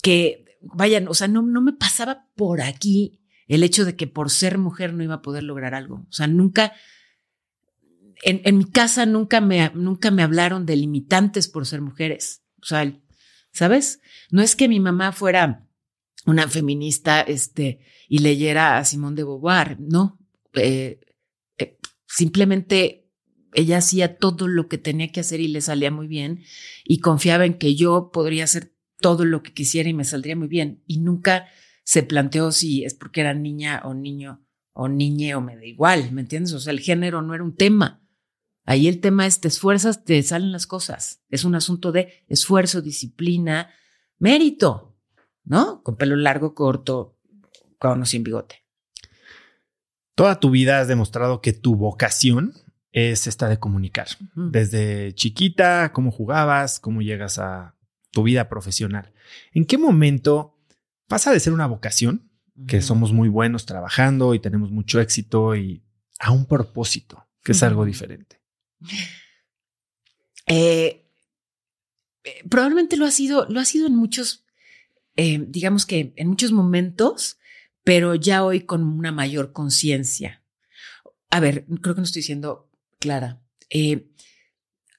[0.00, 4.30] que, vayan, o sea, no, no me pasaba por aquí el hecho de que por
[4.30, 6.06] ser mujer no iba a poder lograr algo.
[6.08, 6.72] O sea, nunca,
[8.22, 12.42] en, mi casa nunca me, nunca me hablaron de limitantes por ser mujeres.
[12.62, 12.90] O sea,
[13.52, 14.00] ¿sabes?
[14.30, 15.66] No es que mi mamá fuera
[16.24, 20.18] una feminista este, y leyera a Simón de Beauvoir, no.
[20.54, 21.00] Eh,
[21.58, 23.10] eh, simplemente
[23.54, 26.44] ella hacía todo lo que tenía que hacer y le salía muy bien
[26.84, 30.48] y confiaba en que yo podría hacer todo lo que quisiera y me saldría muy
[30.48, 30.82] bien.
[30.86, 31.48] Y nunca
[31.82, 36.12] se planteó si es porque era niña o niño o niñe o me da igual,
[36.12, 36.52] ¿me entiendes?
[36.54, 38.01] O sea, el género no era un tema.
[38.64, 41.22] Ahí el tema es te esfuerzas, te salen las cosas.
[41.28, 43.70] Es un asunto de esfuerzo, disciplina,
[44.18, 44.96] mérito,
[45.44, 45.82] ¿no?
[45.82, 47.18] Con pelo largo, corto,
[47.78, 48.64] con o sin bigote.
[50.14, 52.54] Toda tu vida has demostrado que tu vocación
[52.92, 54.06] es esta de comunicar.
[54.34, 57.74] Desde chiquita, cómo jugabas, cómo llegas a
[58.10, 59.12] tu vida profesional.
[59.52, 60.58] ¿En qué momento
[61.08, 62.30] pasa de ser una vocación,
[62.68, 65.82] que somos muy buenos trabajando y tenemos mucho éxito, y
[66.20, 68.41] a un propósito, que es algo diferente?
[70.46, 71.08] Eh,
[72.24, 74.44] eh, probablemente lo ha sido, lo ha sido en muchos,
[75.16, 77.38] eh, digamos que en muchos momentos,
[77.84, 80.42] pero ya hoy con una mayor conciencia.
[81.30, 83.40] A ver, creo que no estoy siendo clara.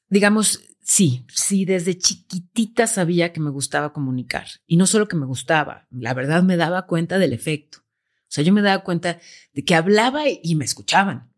[0.10, 4.48] Digamos, sí, sí, desde chiquitita sabía que me gustaba comunicar.
[4.68, 7.80] Y no solo que me gustaba, la verdad me daba cuenta del efecto.
[7.80, 9.20] O sea, yo me daba cuenta
[9.54, 11.33] de que hablaba y me escuchaban,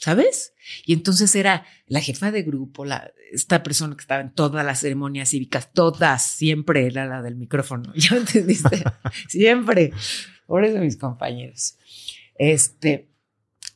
[0.00, 0.54] ¿sabes?
[0.86, 4.80] Y entonces era la jefa de grupo, la, esta persona que estaba en todas las
[4.80, 7.92] ceremonias cívicas, todas, siempre era la del micrófono.
[7.94, 8.82] ¿Ya entendiste?
[9.28, 9.92] siempre.
[10.46, 11.76] Por eso mis compañeros.
[12.36, 13.10] Este,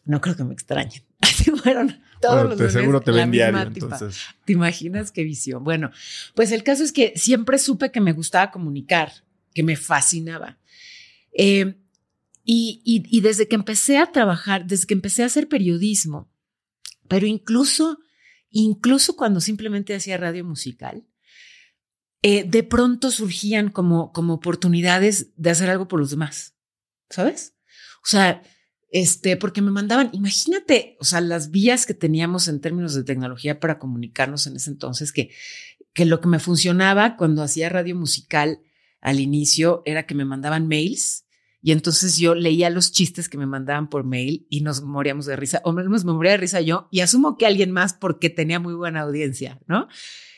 [0.05, 1.03] no creo que me extrañen.
[1.21, 4.19] Así fueron todos Bueno, los te seguro te ven diario, entonces.
[4.47, 5.63] ¿Te imaginas qué visión?
[5.63, 5.91] Bueno,
[6.35, 9.13] pues el caso es que siempre supe que me gustaba comunicar,
[9.53, 10.59] que me fascinaba.
[11.37, 11.75] Eh,
[12.45, 16.31] y, desde que empecé a trabajar, desde que empecé a hacer periodismo,
[17.09, 17.99] pero incluso,
[18.51, 21.07] incluso cuando simplemente hacía radio musical,
[22.23, 26.55] eh, de pronto surgían como, como oportunidades de hacer algo por los demás,
[27.11, 27.55] ¿sabes?
[28.03, 28.43] O sea,
[28.91, 33.59] este, porque me mandaban, imagínate, o sea, las vías que teníamos en términos de tecnología
[33.59, 35.31] para comunicarnos en ese entonces, que,
[35.95, 38.61] que lo que me funcionaba cuando hacía radio musical
[39.01, 41.24] al inicio era que me mandaban mails
[41.67, 45.35] y entonces yo leía los chistes que me mandaban por mail y nos moríamos de
[45.35, 48.61] risa, o menos me moría de risa yo y asumo que alguien más porque tenía
[48.61, 49.89] muy buena audiencia, ¿no?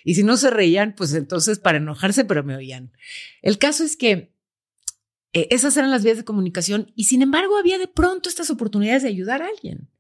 [0.05, 2.93] Y si no se reían, pues entonces para enojarse, pero me oían.
[3.43, 4.37] El caso es que
[5.33, 9.03] eh, esas eran las vías de comunicación y sin embargo había de pronto estas oportunidades
[9.03, 9.91] de ayudar a alguien.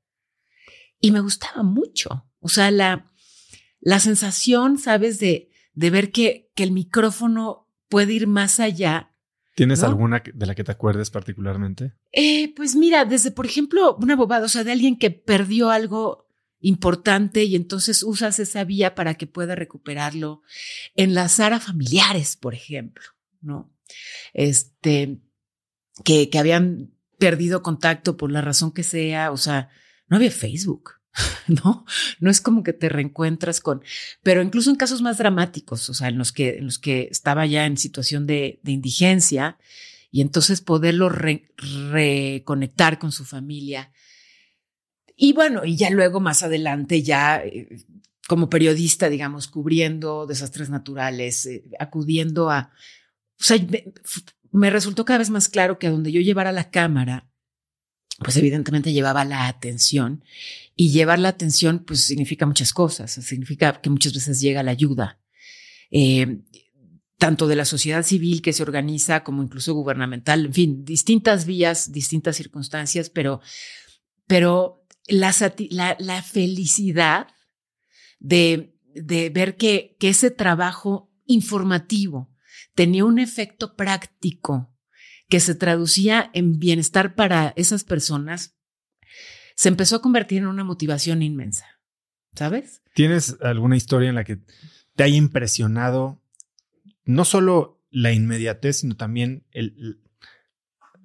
[1.00, 2.24] Y me gustaba mucho.
[2.38, 3.12] O sea, la,
[3.80, 5.18] la sensación, ¿sabes?
[5.18, 9.10] De, de ver que, que el micrófono puede ir más allá.
[9.56, 9.86] ¿Tienes ¿No?
[9.86, 11.94] alguna de la que te acuerdes particularmente?
[12.12, 16.28] Eh, pues mira, desde, por ejemplo, una bobada, o sea, de alguien que perdió algo
[16.60, 20.42] importante y entonces usas esa vía para que pueda recuperarlo.
[20.94, 23.02] Enlazar a familiares, por ejemplo,
[23.40, 23.72] ¿no?
[24.34, 25.22] Este,
[26.04, 29.70] que, que habían perdido contacto por la razón que sea, o sea,
[30.06, 31.00] no había Facebook,
[31.46, 31.84] ¿no?
[32.20, 33.82] No es como que te reencuentras con,
[34.22, 37.46] pero incluso en casos más dramáticos, o sea, en los que, en los que estaba
[37.46, 39.58] ya en situación de, de indigencia
[40.10, 41.50] y entonces poderlo re-
[41.90, 43.92] reconectar con su familia.
[45.16, 47.68] Y bueno, y ya luego más adelante, ya eh,
[48.28, 52.70] como periodista, digamos, cubriendo desastres naturales, eh, acudiendo a,
[53.40, 53.92] o sea, me,
[54.52, 57.30] me resultó cada vez más claro que a donde yo llevara la cámara,
[58.18, 60.24] pues evidentemente llevaba la atención
[60.74, 65.20] y llevar la atención pues significa muchas cosas, significa que muchas veces llega la ayuda.
[65.90, 66.42] Eh,
[67.18, 71.92] tanto de la sociedad civil que se organiza como incluso gubernamental, en fin, distintas vías,
[71.92, 73.40] distintas circunstancias, pero,
[74.26, 75.34] pero la,
[75.98, 77.28] la, felicidad
[78.18, 82.30] de, de ver que, que ese trabajo informativo
[82.74, 84.75] tenía un efecto práctico
[85.28, 88.56] que se traducía en bienestar para esas personas,
[89.56, 91.66] se empezó a convertir en una motivación inmensa,
[92.34, 92.82] ¿sabes?
[92.94, 94.38] ¿Tienes alguna historia en la que
[94.94, 96.22] te haya impresionado
[97.04, 100.00] no solo la inmediatez, sino también el,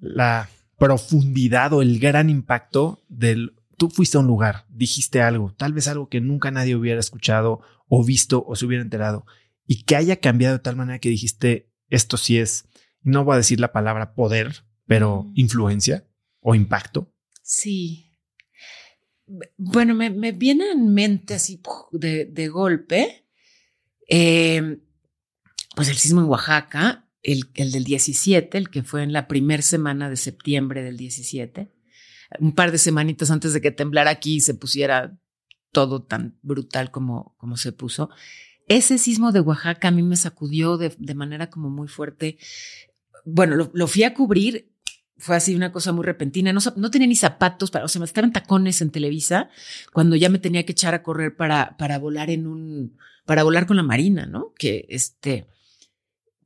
[0.00, 3.54] la profundidad o el gran impacto del...
[3.78, 7.60] Tú fuiste a un lugar, dijiste algo, tal vez algo que nunca nadie hubiera escuchado
[7.88, 9.24] o visto o se hubiera enterado,
[9.66, 12.68] y que haya cambiado de tal manera que dijiste, esto sí es,
[13.02, 15.32] no voy a decir la palabra poder, pero mm.
[15.34, 16.06] influencia
[16.40, 17.12] o impacto.
[17.42, 18.10] Sí.
[19.56, 21.60] Bueno, me, viene en mente así
[21.92, 23.26] de, golpe,
[24.08, 24.80] em,
[25.74, 29.62] pues el sismo en Oaxaca, el, el, del 17, el que fue en la primera
[29.62, 31.72] semana de septiembre del 17,
[32.40, 35.18] un par de semanitas antes de que temblara aquí y se pusiera
[35.72, 38.10] todo tan brutal como, como se puso.
[38.68, 42.38] Ese sismo de Oaxaca a mí me sacudió de, manera como muy fuerte.
[43.24, 44.70] Bueno, lo, fui a cubrir
[45.16, 46.52] fue así una cosa muy repentina.
[46.52, 49.50] No, tenía ni zapatos para, o sea, me estaban tacones en Televisa
[49.92, 53.66] cuando ya me tenía que echar a correr para, para volar en un, para volar
[53.66, 54.52] con la Marina, ¿no?
[54.58, 55.46] Que este,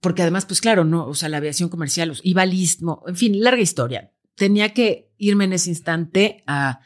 [0.00, 3.40] porque además, pues claro, no, o sea, la aviación comercial iba al istmo, en fin,
[3.42, 4.12] larga historia.
[4.34, 6.80] Tenía que irme en ese instante a,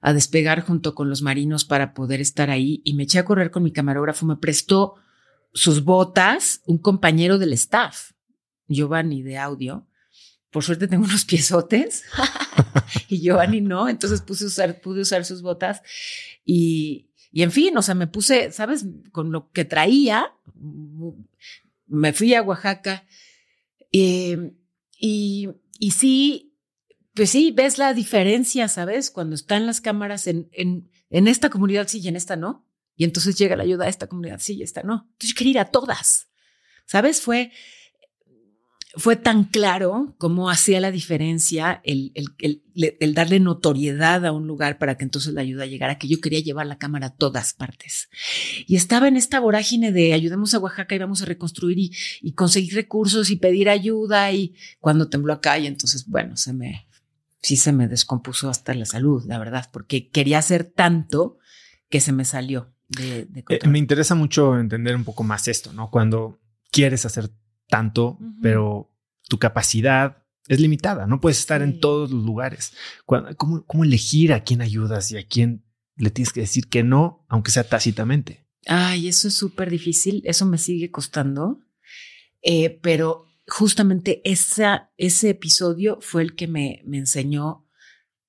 [0.00, 3.50] a despegar junto con los marinos para poder estar ahí y me eché a correr
[3.50, 4.26] con mi camarógrafo.
[4.26, 4.96] Me prestó
[5.52, 8.10] sus botas un compañero del staff,
[8.68, 9.86] Giovanni de audio.
[10.50, 12.04] Por suerte tengo unos piezotes
[13.08, 15.82] y Giovanni no, entonces puse usar, pude usar sus botas
[16.44, 18.86] y, y en fin, o sea, me puse, ¿sabes?
[19.12, 20.32] Con lo que traía,
[21.86, 23.06] me fui a Oaxaca
[23.92, 24.52] eh,
[24.98, 25.48] y,
[25.78, 26.54] y sí,
[27.14, 29.10] pues sí, ves la diferencia, ¿sabes?
[29.10, 32.66] Cuando están las cámaras en, en, en esta comunidad sí y en esta no.
[32.94, 35.08] Y entonces llega la ayuda a esta comunidad sí y esta no.
[35.12, 36.28] Entonces yo quería ir a todas,
[36.86, 37.20] ¿sabes?
[37.20, 37.52] Fue,
[38.96, 44.78] fue tan claro cómo hacía la diferencia el, el, el, darle notoriedad a un lugar
[44.78, 48.08] para que entonces la ayuda llegara, que yo quería llevar la cámara a todas partes.
[48.66, 52.32] Y estaba en esta vorágine de ayudemos a Oaxaca y vamos a reconstruir y, y
[52.32, 54.32] conseguir recursos y pedir ayuda.
[54.32, 56.88] Y cuando tembló acá, y entonces, bueno, se me,
[57.42, 61.38] sí se me descompuso hasta la salud, la verdad, porque quería hacer tanto
[61.90, 65.90] que se me salió de, eh, me interesa mucho entender un poco más esto, ¿no?
[65.90, 66.38] Cuando
[66.70, 67.30] quieres hacer
[67.68, 68.92] tanto, pero
[69.28, 72.72] tu capacidad es limitada, no puedes estar en todos los lugares.
[73.04, 75.64] ¿Cómo, ¿Cómo elegir a quién ayudas y a quién
[75.96, 78.46] le tienes que decir que no, aunque sea tácitamente?
[78.66, 81.60] Ay, eso es súper difícil, eso me sigue costando,
[82.42, 87.66] eh, pero justamente esa, ese episodio fue el que me, me enseñó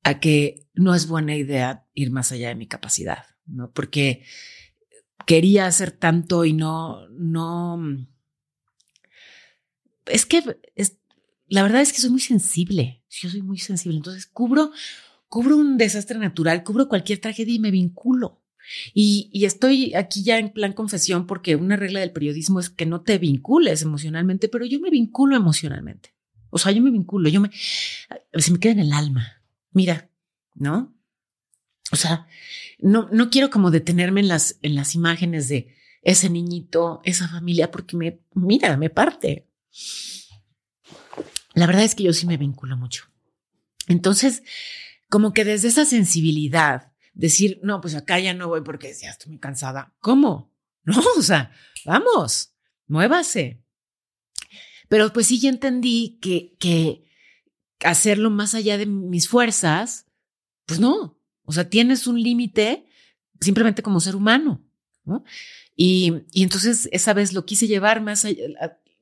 [0.04, 3.72] a que no es buena idea ir más allá de mi capacidad, ¿no?
[3.72, 4.24] Porque
[5.26, 7.80] quería hacer tanto y no, no,
[10.10, 10.44] es que
[11.48, 14.72] la verdad es que soy muy sensible, yo soy muy sensible, entonces cubro,
[15.30, 18.44] cubro un desastre natural, cubro cualquier tragedia y me vinculo.
[18.94, 23.02] Y, estoy aquí ya en plan confesión porque una regla del periodismo es que no
[23.02, 26.14] te vincules emocionalmente, pero yo me vinculo emocionalmente.
[26.50, 27.50] O sea, yo me vinculo, yo me,
[28.34, 29.42] se me queda en el alma.
[29.72, 30.10] Mira,
[30.56, 30.94] ¿no?
[31.92, 32.28] O sea,
[32.80, 37.72] no, no quiero como detenerme en las, en las imágenes de ese niñito, esa familia,
[37.72, 39.47] porque me, mira, me parte.
[41.54, 43.06] La verdad es que yo sí me vinculo mucho.
[43.88, 44.44] Entonces,
[45.10, 49.32] como que desde esa sensibilidad decir, no, pues acá ya no voy porque ya estoy
[49.32, 49.96] muy cansada.
[50.00, 50.56] ¿Cómo?
[50.88, 51.52] No, o sea,
[51.84, 52.54] vamos,
[52.88, 53.62] muévase.
[54.88, 57.04] Pero pues sí ya entendí que, que
[57.84, 60.06] hacerlo más allá de mis fuerzas,
[60.66, 61.20] pues no.
[61.44, 62.88] O sea, tienes un límite
[63.42, 64.64] simplemente como ser humano.
[65.04, 65.26] ¿no?
[65.76, 68.46] Y, y, entonces esa vez lo quise llevar más allá,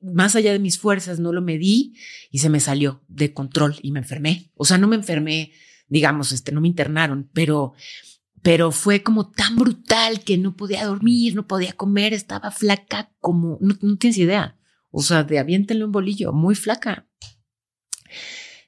[0.00, 1.94] más allá de mis fuerzas, no lo medí
[2.30, 4.50] y se me salió de control y me enfermé.
[4.54, 5.52] O sea, no me enfermé
[5.88, 7.72] digamos, este, no me internaron, pero,
[8.42, 13.58] pero fue como tan brutal que no podía dormir, no podía comer, estaba flaca como,
[13.60, 14.58] no, tienes idea,
[14.90, 17.08] o sea, de aviéntenle un bolillo, muy flaca.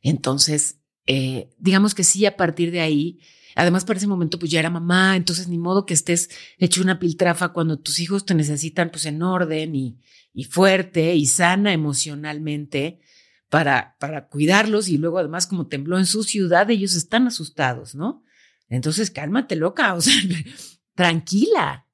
[0.02, 3.20] Entonces, eh, digamos que sí, a partir de ahí,
[3.54, 6.98] además para ese momento pues ya era mamá, entonces ni modo que estés hecho una
[6.98, 9.98] piltrafa cuando tus hijos te necesitan pues en orden y,
[10.32, 13.00] y fuerte y sana emocionalmente
[13.48, 18.22] para, para cuidarlos y luego además como tembló en su ciudad, ellos están asustados, ¿no?
[18.68, 20.14] Entonces, cálmate, loca, o sea,
[20.94, 21.86] tranquila.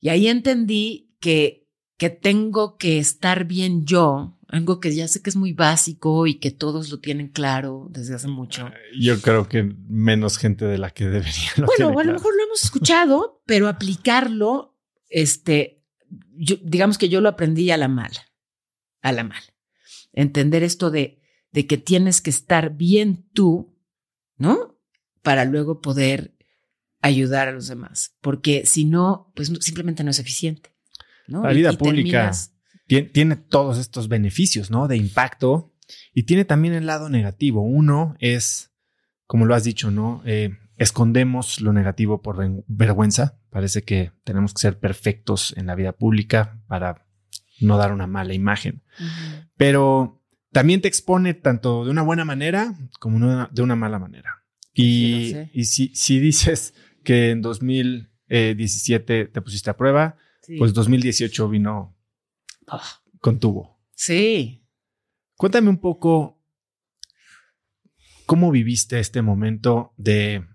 [0.00, 5.30] Y ahí entendí que, que tengo que estar bien yo, algo que ya sé que
[5.30, 8.70] es muy básico y que todos lo tienen claro desde hace mucho.
[9.00, 11.50] Yo creo que menos gente de la que debería.
[11.56, 14.78] Lo bueno, a lo mejor lo hemos escuchado, pero aplicarlo,
[15.08, 15.82] este,
[16.62, 18.30] digamos que yo lo aprendí a la mala,
[19.00, 19.54] a la mala.
[20.12, 23.74] Entender esto de, de que tienes que estar bien tú,
[24.36, 24.78] ¿no?
[25.22, 26.36] Para luego poder
[27.00, 30.76] ayudar a los demás, porque si no, pues simplemente no es eficiente.
[31.26, 31.42] ¿no?
[31.42, 32.30] La vida pública
[33.00, 34.88] tiene, todos estos beneficios, ¿no?
[34.88, 35.72] De impacto
[36.14, 37.62] y tiene también el lado negativo.
[37.62, 38.72] Uno es,
[39.26, 40.22] como lo has dicho, ¿no?
[40.24, 43.38] Eh, escondemos lo negativo por vergüenza.
[43.50, 47.06] Parece que tenemos que ser perfectos en la vida pública para
[47.60, 48.82] no dar una mala imagen.
[49.56, 54.44] Pero también te expone tanto de una buena manera como de una mala manera.
[54.74, 60.16] Y, y si, si dices, que en 2017 te pusiste a prueba,
[60.58, 61.96] pues 2018 vino
[62.68, 63.02] ah.
[63.20, 63.80] con tubo.
[63.94, 64.64] Sí.
[65.36, 66.40] Cuéntame un poco
[68.26, 70.46] cómo viviste este momento de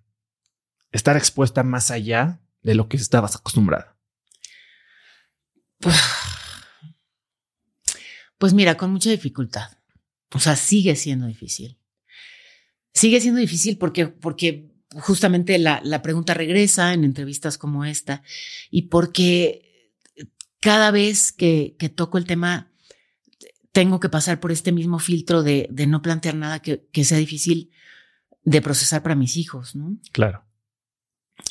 [0.92, 3.98] estar expuesta más allá de lo que estabas acostumbrada.
[8.38, 9.72] Pues mira, con mucha dificultad.
[10.34, 11.80] O sea, sigue siendo difícil.
[12.94, 18.24] Sigue siendo difícil porque, porque justamente la, la pregunta regresa en entrevistas como esta
[18.70, 19.67] y porque
[20.60, 22.72] cada vez que, que toco el tema
[23.72, 27.20] tengo que pasar por este mismo filtro de, de no plantear nada que, que, sea
[27.20, 27.72] difícil
[28.44, 29.98] de procesar para mis hijos, ¿no?
[30.12, 30.44] Claro.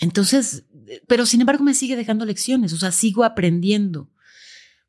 [0.00, 0.66] Entonces,
[1.06, 4.10] pero sin embargo me sigue dejando lecciones, o sea, sigo aprendiendo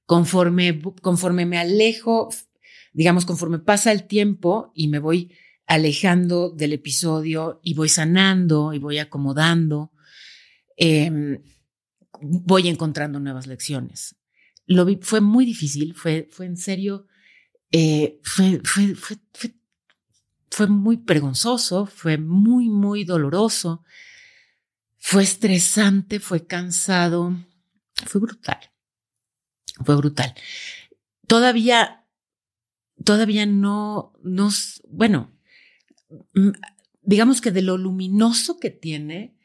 [0.05, 2.29] conforme, conforme me alejo,
[2.93, 5.31] digamos, conforme pasa el tiempo y me voy
[5.67, 9.91] alejando del episodio y voy sanando y voy acomodando,
[10.77, 11.43] em,
[12.21, 14.15] voy encontrando nuevas lecciones.
[14.65, 17.07] Lo fue muy difícil, fue, fue en serio,
[17.71, 19.17] eh, fue, fue, fue,
[20.49, 23.83] fue, muy vergonzoso, fue muy, muy doloroso,
[24.97, 27.33] fue estresante, fue cansado,
[28.05, 28.59] fue brutal,
[29.85, 30.33] fue brutal.
[31.27, 32.05] Todavía,
[33.03, 34.49] todavía no, no,
[34.89, 35.31] bueno,
[37.01, 39.36] digamos que de lo luminoso que tiene,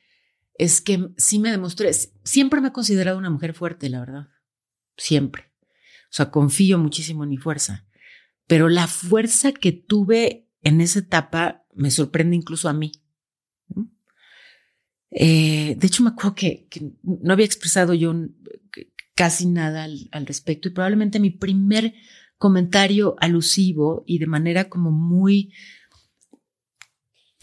[0.55, 1.91] es que sí me demostré,
[2.25, 4.29] siempre me he considerado una mujer fuerte, la verdad,
[4.97, 5.51] siempre.
[6.05, 7.87] O sea, confío muchísimo en mi fuerza,
[8.47, 12.93] pero la fuerza que tuve en esa etapa me sorprende incluso a mí.
[15.11, 16.69] Eh, de hecho, me acuerdo que,
[17.03, 18.15] no había expresado yo
[19.15, 21.95] casi nada al, al respecto y probablemente mi primer
[22.39, 25.53] comentario alusivo y de manera como muy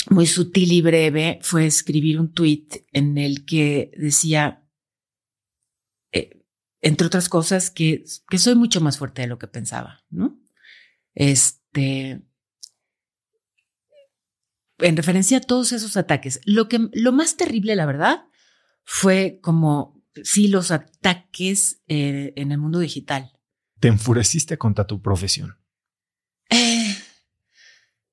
[0.10, 4.68] muy sutil y breve fue escribir un tweet en el que decía,
[6.12, 6.44] eh,
[6.82, 10.40] entre otras cosas, que, que soy mucho más fuerte de lo que pensaba, ¿no?
[11.14, 12.22] Este,
[14.80, 16.42] en referencia a todos esos ataques.
[16.46, 18.26] Lo, que, lo más terrible, la verdad,
[18.84, 23.32] fue como, sí, los ataques eh, en el mundo digital.
[23.80, 25.59] ¿Te enfureciste contra tu profesión?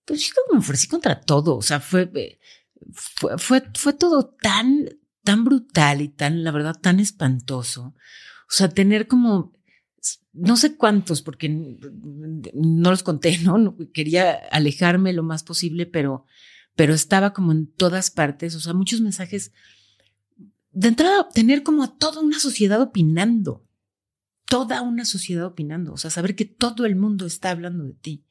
[0.07, 2.39] Pues yo me ofrecí contra todo, o sea, fue, eh,
[2.93, 4.89] fue, fue, fue todo tan,
[5.25, 7.95] tan brutal y tan, la verdad, tan espantoso.
[8.49, 9.53] O sea, tener como,
[10.33, 13.77] no sé cuántos, porque no los conté, ¿no?
[13.93, 16.25] Quería alejarme lo más posible, pero,
[16.77, 19.53] pero estaba como en todas partes, o sea, muchos mensajes.
[20.71, 23.67] De entrada, tener como a toda una sociedad opinando,
[24.45, 28.25] toda una sociedad opinando, o sea, saber que todo el mundo está hablando de ti.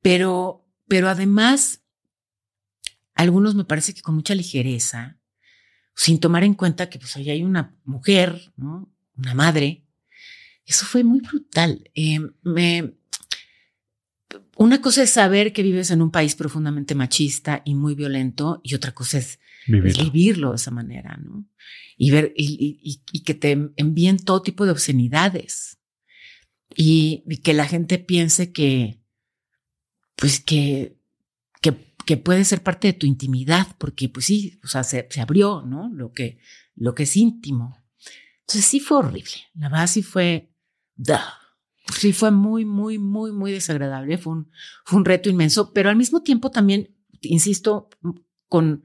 [0.00, 1.82] Pero pero además,
[3.14, 5.18] algunos me parece que con mucha ligereza,
[5.94, 8.92] sin tomar en cuenta que pues ahí hay una mujer, ¿no?
[9.16, 9.84] Una madre.
[10.64, 11.90] Eso fue muy brutal.
[11.94, 12.94] Eh, me,
[14.56, 18.74] una cosa es saber que vives en un país profundamente machista y muy violento, y
[18.74, 21.46] otra cosa es vivirlo, de esa manera, ¿no?
[21.96, 25.78] Y ver, y, que te envíen todo tipo de obscenidades.
[26.76, 29.00] y, que la gente piense que,
[30.18, 30.98] pues que,
[31.60, 35.90] que, puede ser parte de tu intimidad, porque pues sí, o sea, se, abrió, ¿no?
[35.92, 36.38] Lo que,
[36.74, 37.76] lo que es íntimo.
[38.40, 39.30] Entonces sí fue horrible.
[39.54, 40.50] La verdad sí fue,
[41.98, 44.16] sí fue muy, muy, muy, muy desagradable.
[44.16, 44.50] Fue un,
[44.86, 47.90] fue un reto inmenso, pero al mismo tiempo también, insisto,
[48.48, 48.84] con,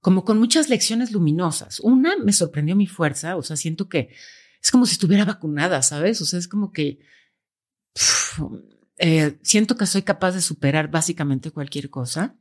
[0.00, 1.80] como con muchas lecciones luminosas.
[1.80, 4.14] Una, me sorprendió mi fuerza, o sea, siento que
[4.62, 6.20] es como si estuviera vacunada, ¿sabes?
[6.20, 7.00] O sea, es como que
[8.98, 12.36] eh, siento que soy capaz de superar básicamente cualquier cosa.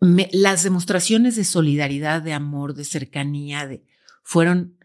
[0.00, 3.84] las demostraciones de solidaridad, de amor, de cercanía, de,
[4.22, 4.78] fueron,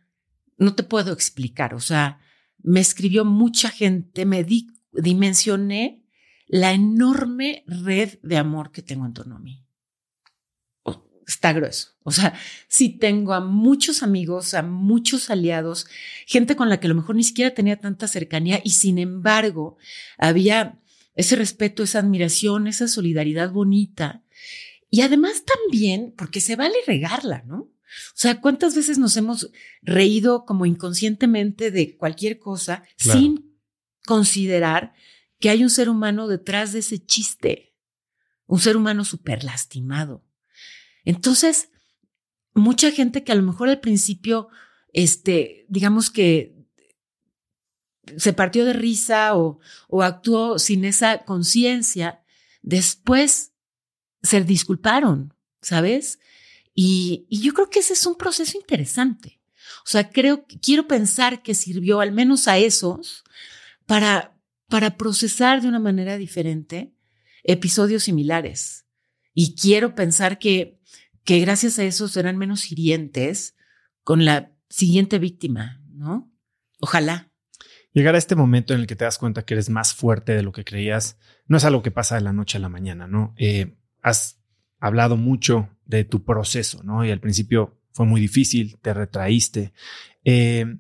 [0.57, 2.19] no te puedo explicar, o sea,
[2.61, 4.45] me escribió mucha gente, me
[4.91, 6.05] dimensioné
[6.47, 9.65] la enorme red de amor que tengo en torno a mí.
[11.29, 11.89] Está grueso.
[12.01, 12.33] O sea,
[12.67, 15.85] sí tengo a muchos amigos, a muchos aliados,
[16.25, 19.77] gente con la que a lo mejor ni siquiera tenía tanta cercanía y sin embargo
[20.17, 20.79] había
[21.13, 24.23] ese respeto, esa admiración, esa solidaridad bonita.
[24.89, 27.57] Y además también, porque se vale regarla, ¿no?
[27.57, 29.51] O sea, ¿cuántas veces nos hemos
[29.83, 33.55] reído como inconscientemente de cualquier cosa sin
[34.07, 34.93] considerar
[35.39, 37.75] que hay un ser humano detrás de ese chiste?
[38.47, 40.25] Un ser humano súper lastimado.
[41.05, 41.69] Entonces,
[42.53, 44.49] mucha gente que a lo mejor al principio,
[44.93, 46.55] este, digamos que
[48.17, 52.23] se partió de risa o, o actuó sin esa conciencia,
[52.61, 53.53] después
[54.21, 56.19] se disculparon, ¿sabes?
[56.73, 59.41] Y, yo creo que ese es un proceso interesante.
[59.85, 63.23] O sea, creo, quiero pensar que sirvió al menos a esos
[63.85, 64.37] para,
[64.67, 66.93] para procesar de una manera diferente
[67.43, 68.85] episodios similares.
[69.33, 70.78] Y quiero pensar que,
[71.29, 73.55] que gracias a eso serán menos hirientes
[74.03, 76.33] con la siguiente víctima, ¿no?
[76.79, 77.31] Ojalá.
[77.93, 80.41] Llegar a este momento en el que te das cuenta que eres más fuerte de
[80.41, 83.35] lo que creías, no es algo que pasa de la noche a la mañana, ¿no?
[83.37, 84.41] Eh, has
[84.79, 87.05] hablado mucho de tu proceso, ¿no?
[87.05, 89.71] Y al principio fue muy difícil, te retraíste.
[90.23, 90.79] Eh,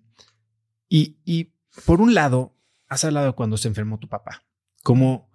[0.87, 1.53] y, y,
[1.85, 4.47] por un lado, has hablado cuando se enfermó tu papá,
[4.81, 5.29] cómo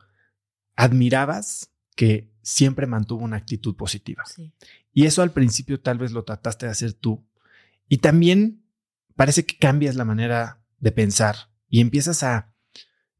[0.74, 4.22] admirabas que siempre mantuvo una actitud positiva.
[4.92, 7.26] Y eso al principio tal vez lo trataste de hacer tú.
[7.88, 8.64] Y también
[9.16, 12.54] parece que cambias la manera de pensar y empiezas a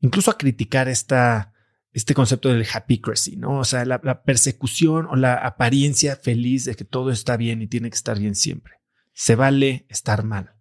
[0.01, 1.55] incluso a criticar esta
[1.95, 3.61] este concepto del happycracy, ¿no?
[3.61, 7.89] O sea, la, persecución o la apariencia feliz de que todo está bien y tiene
[7.89, 8.75] que estar bien siempre.
[9.13, 10.57] Se vale estar mal.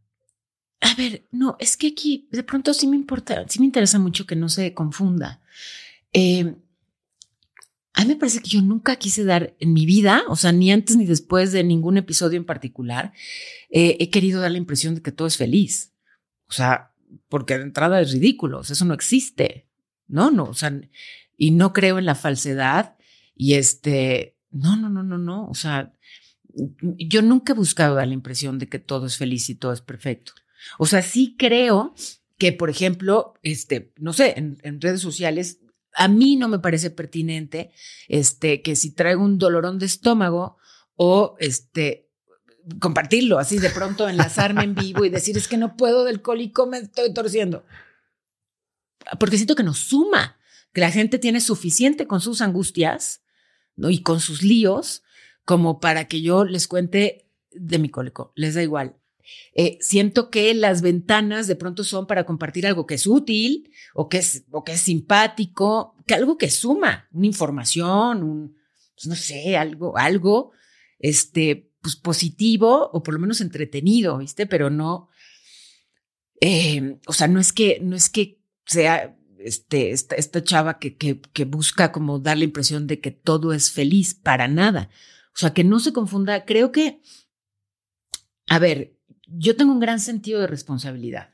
[0.80, 4.28] A ver, no, es que aquí de pronto sí me importa, sí me interesa mucho
[4.28, 5.42] que no se confunda.
[6.12, 6.56] Eh,
[7.94, 10.72] a mí me parece que yo nunca quise dar en mi vida, o sea, ni
[10.72, 13.14] antes ni después de ningún episodio en particular,
[13.70, 15.94] eh, he querido dar la impresión de que todo es feliz.
[16.48, 16.92] O sea,
[17.30, 19.68] porque de entrada es ridículo, o sea, eso no existe.
[20.08, 20.80] No, no, o sea,
[21.38, 22.98] y no creo en la falsedad
[23.36, 25.94] y este, no, no, no, no, no, o sea,
[26.54, 29.82] yo nunca he buscado dar la impresión de que todo es feliz y todo es
[29.82, 30.34] perfecto.
[30.78, 31.94] O sea, sí creo
[32.38, 35.60] que, por ejemplo, este, no sé, en, redes sociales,
[35.96, 37.72] a mí no me parece pertinente,
[38.08, 40.58] este, que si traigo un dolorón de estómago
[40.96, 42.10] o este,
[42.80, 46.66] compartirlo así de pronto, enlazarme en vivo y decir es que no puedo del cólico,
[46.66, 47.66] me estoy torciendo.
[49.20, 50.38] Porque siento que nos suma
[50.72, 53.22] que la gente tiene suficiente con sus angustias
[53.76, 53.90] ¿no?
[53.90, 55.04] y con sus líos
[55.46, 58.32] como para que yo les cuente de mi cólico.
[58.36, 58.96] Les da igual.
[59.56, 64.10] Eh, siento que las ventanas de pronto son para compartir algo que es útil o
[64.10, 68.56] que es, o que es simpático, que algo que suma, una información, un,
[68.96, 70.52] pues no sé, algo, algo,
[71.00, 74.46] este, pues positivo o por lo menos entretenido, ¿viste?
[74.46, 75.10] Pero no,
[76.42, 80.96] eh, o sea, no es que, no es que sea este, esta, esta chava que,
[80.96, 84.90] que, que busca como dar la impresión de que todo es feliz, para nada.
[85.36, 86.46] O sea, que no se confunda.
[86.46, 87.02] Creo que,
[88.48, 88.93] a ver,
[89.28, 91.30] yo tengo un gran sentido de responsabilidad,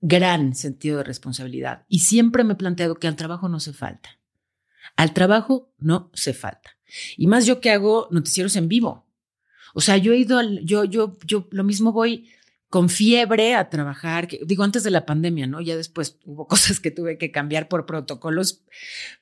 [0.00, 1.84] gran sentido de responsabilidad.
[1.88, 4.18] Y siempre me he planteado que al trabajo no se falta.
[4.96, 6.76] Al trabajo no se falta.
[7.16, 9.06] Y más yo que hago noticieros en vivo.
[9.74, 12.30] O sea, yo he ido al, yo, yo, yo lo mismo voy
[12.68, 15.60] con fiebre a trabajar, digo antes de la pandemia, ¿no?
[15.60, 18.64] Ya después hubo cosas que tuve que cambiar por protocolos,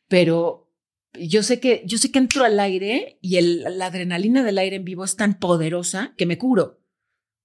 [0.08, 0.70] pero
[1.12, 4.84] yo sé que yo sé que entro al aire y la adrenalina del aire en
[4.84, 6.80] vivo es tan poderosa que me curo.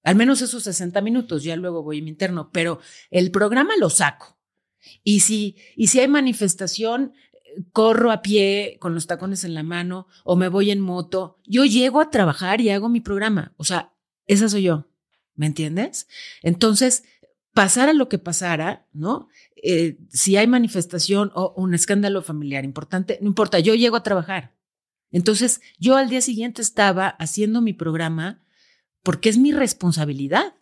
[0.03, 2.79] Al menos esos 60 minutos, ya luego voy a mi interno, pero
[3.11, 4.39] el programa lo saco.
[5.03, 7.13] Y si, y si hay manifestación,
[7.71, 11.65] corro a pie con los tacones en la mano o me voy en moto, yo
[11.65, 13.53] llego a trabajar y hago mi programa.
[13.57, 13.93] O sea,
[14.25, 14.87] esa soy yo.
[15.35, 16.07] ¿Me entiendes?
[16.43, 17.03] Entonces,
[17.53, 19.29] pasara lo que pasara, ¿no?
[19.55, 24.53] Eh, si hay manifestación o un escándalo familiar importante, no importa, yo llego a trabajar.
[25.11, 28.43] Entonces, yo al día siguiente estaba haciendo mi programa
[29.03, 30.55] porque es mi responsabilidad.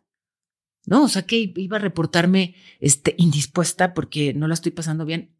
[0.85, 1.03] ¿No?
[1.03, 5.35] O sea que iba a reportarme este, indispuesta porque no la estoy pasando bien.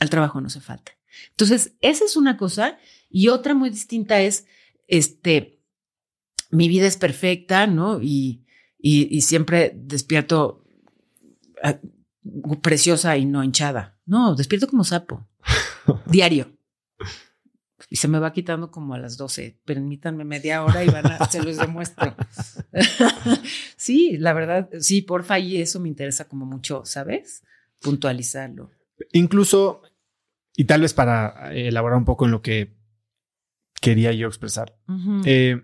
[0.00, 0.92] Al trabajo no se falta.
[1.30, 2.78] Entonces, esa es una cosa.
[3.10, 4.46] Y otra muy distinta es,
[4.88, 5.62] este,
[6.50, 8.00] mi vida es perfecta, ¿no?
[8.02, 8.46] Y,
[8.78, 10.64] y, siempre despierto
[11.62, 11.78] ah,
[12.62, 13.98] preciosa y no hinchada.
[14.06, 15.28] No, despierto como sapo.
[16.06, 16.56] Diario.
[17.92, 19.60] Y se me va quitando como a las 12.
[19.66, 22.16] Permítanme media hora y van a, se los demuestro.
[23.76, 27.44] sí, la verdad, sí, porfa, y eso me interesa como mucho, ¿sabes?
[27.82, 28.70] Puntualizarlo.
[29.12, 29.82] Incluso,
[30.56, 32.74] y tal vez para elaborar un poco en lo que
[33.78, 34.74] quería yo expresar.
[35.26, 35.62] Eh,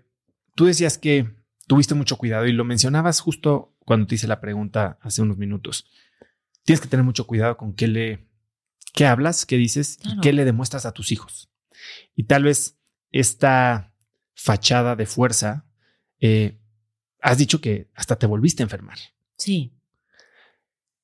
[0.53, 1.33] tú decías que
[1.65, 5.89] tuviste mucho cuidado y lo mencionabas justo cuando te hice la pregunta hace unos minutos.
[6.63, 8.27] Tienes que tener mucho cuidado con qué le,
[8.93, 11.48] qué hablas, qué dices y qué le demuestras a tus hijos.
[12.15, 12.77] Y tal vez
[13.11, 13.93] esta
[14.33, 15.65] fachada de fuerza,
[16.19, 16.59] eh,
[17.21, 18.97] has dicho que hasta te volviste a enfermar.
[19.37, 19.73] Sí.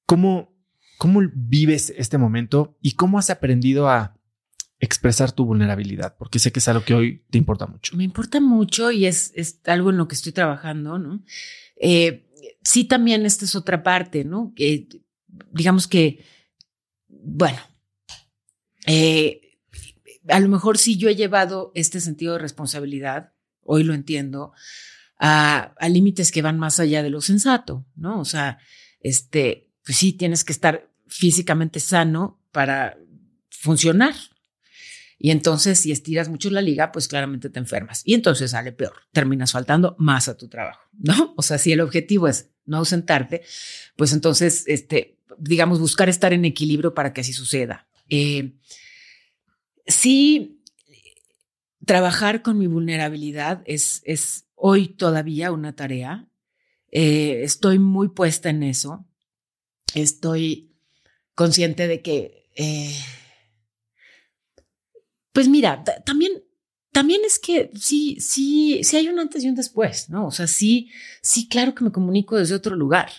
[0.06, 0.56] ¿Cómo,
[0.98, 4.18] ¿Cómo vives este momento y cómo has aprendido a
[4.80, 6.16] expresar tu vulnerabilidad?
[6.18, 7.96] Porque sé que es algo que hoy te importa mucho.
[7.98, 11.24] Me importa mucho y es, es algo en lo que estoy trabajando, ¿no?
[11.76, 12.30] Eh,
[12.64, 14.54] sí, también esta es otra parte, ¿no?
[14.56, 14.88] Que
[15.52, 16.24] digamos que,
[17.08, 17.60] bueno,
[18.86, 19.45] eh,
[20.28, 24.54] a lo mejor sí yo he llevado este sentido de responsabilidad, hoy lo entiendo,
[25.20, 28.20] a, límites que van más allá de lo sensato, ¿no?
[28.20, 28.60] O sea,
[29.00, 32.98] este, pues sí, tienes que estar físicamente sano para
[33.50, 34.14] funcionar.
[35.18, 38.02] Y entonces, si estiras mucho la liga, pues claramente te enfermas.
[38.04, 41.34] Y entonces sale peor, terminas faltando más a tu trabajo, ¿no?
[41.38, 43.42] O sea, si el objetivo es no ausentarte,
[43.96, 47.88] pues entonces, este, digamos, buscar estar en equilibrio para que así suceda.
[48.10, 48.56] Eh,
[49.86, 50.62] sí,
[51.86, 56.28] trabajar con mi vulnerabilidad es, es hoy todavía una tarea.
[56.92, 59.06] Eh, estoy muy puesta en eso.
[59.94, 60.76] Estoy
[61.36, 62.96] consciente de que, eh,
[65.32, 66.44] pues mira, también,
[66.92, 70.28] también es que sí, sí, sí hay un antes y un después, ¿no?
[70.28, 70.90] O sea, sí,
[71.22, 73.12] sí, claro que me comunico desde otro lugar.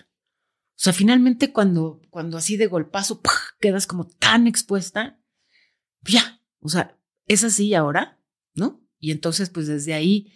[0.77, 3.21] O sea, finalmente cuando, cuando así de golpazo
[3.61, 5.19] quedas como tan expuesta,
[6.03, 6.36] ya,
[6.67, 8.19] o sea, es así ahora,
[8.55, 8.85] ¿no?
[8.99, 10.33] Y entonces, pues desde ahí,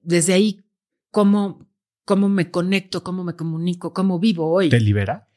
[0.00, 0.64] desde ahí,
[1.10, 1.68] ¿cómo,
[2.04, 4.68] cómo me conecto, cómo me comunico, cómo vivo hoy?
[4.68, 5.28] ¿Te libera?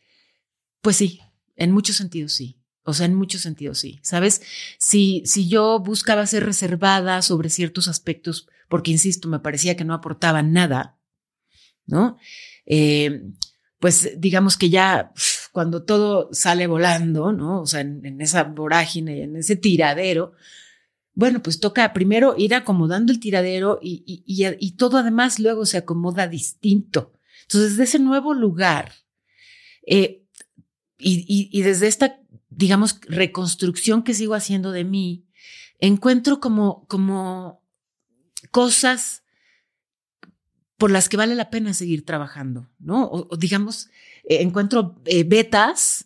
[0.81, 1.19] Pues sí,
[1.55, 2.61] en muchos sentidos sí.
[2.83, 3.99] O sea, en muchos sentidos sí.
[4.03, 4.43] ¿Sabes?
[4.77, 9.95] Si, si yo buscaba ser reservada sobre ciertos aspectos, porque insisto, me parecía que no
[9.95, 10.99] aportaba nada,
[11.87, 12.17] ¿no?
[12.67, 13.23] Eh,
[13.79, 15.11] pues digamos que ya
[15.51, 17.61] cuando todo sale volando, ¿no?
[17.61, 20.33] O sea, en, esa vorágine, en ese tiradero,
[21.13, 26.27] bueno, pues toca primero ir acomodando el tiradero y, y, todo además luego se acomoda
[26.27, 27.13] distinto.
[27.43, 28.93] Entonces, desde ese nuevo lugar
[29.85, 30.23] eh,
[30.97, 32.19] y, y desde esta,
[32.49, 35.25] digamos, reconstrucción que sigo haciendo de mí,
[35.79, 37.63] encuentro como, como
[38.51, 39.23] cosas
[40.79, 43.05] por las que vale la pena seguir trabajando, ¿no?
[43.11, 43.89] O, digamos,
[44.23, 45.27] eh, encuentro eh,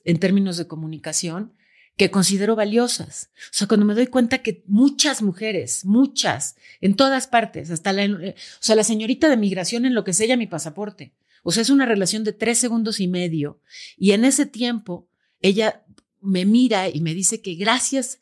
[0.03, 1.53] en términos de comunicación
[1.95, 3.29] que considero valiosas.
[3.35, 8.05] O sea, cuando me doy cuenta que muchas mujeres, muchas, en todas partes, hasta la,
[8.05, 11.13] eh, o sea, la señorita de migración en lo que sella mi pasaporte.
[11.43, 13.61] O sea, es una relación de tres segundos y medio.
[13.95, 15.07] Y en ese tiempo,
[15.39, 15.83] ella
[16.19, 18.19] me mira y me dice que gracias,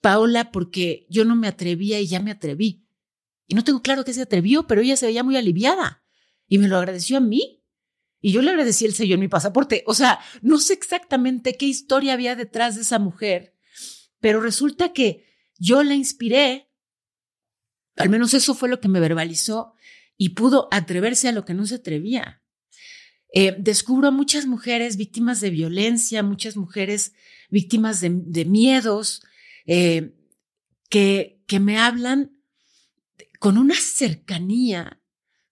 [0.00, 2.85] Paola, porque yo no me atrevía y ya me atreví.
[3.46, 6.02] Y no tengo claro que se atrevió, pero ella se veía muy aliviada
[6.48, 7.62] y me lo agradeció a mí.
[8.20, 9.84] Y yo le agradecí el sello en mi pasaporte.
[9.86, 13.54] O sea, no sé exactamente qué historia había detrás de esa mujer,
[14.20, 15.26] pero resulta que
[15.58, 16.70] yo la inspiré,
[17.96, 19.74] al menos eso fue lo que me verbalizó,
[20.16, 22.42] y pudo atreverse a lo que no se atrevía.
[23.32, 27.12] Eh, descubro a muchas mujeres víctimas de violencia, muchas mujeres
[27.50, 29.22] víctimas de, miedos,
[29.66, 30.16] eh,
[30.88, 32.35] que, que me hablan
[33.46, 35.00] con una cercanía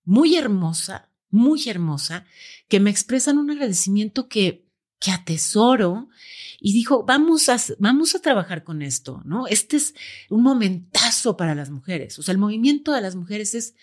[0.03, 2.26] muy hermosa, muy hermosa,
[2.66, 4.66] que me expresan un agradecimiento que,
[4.99, 6.09] que atesoro
[6.59, 9.47] y dijo, vamos a, vamos a trabajar con esto, ¿no?
[9.47, 9.95] Este es
[10.28, 13.76] un momentazo para las mujeres, o sea, el movimiento de las mujeres es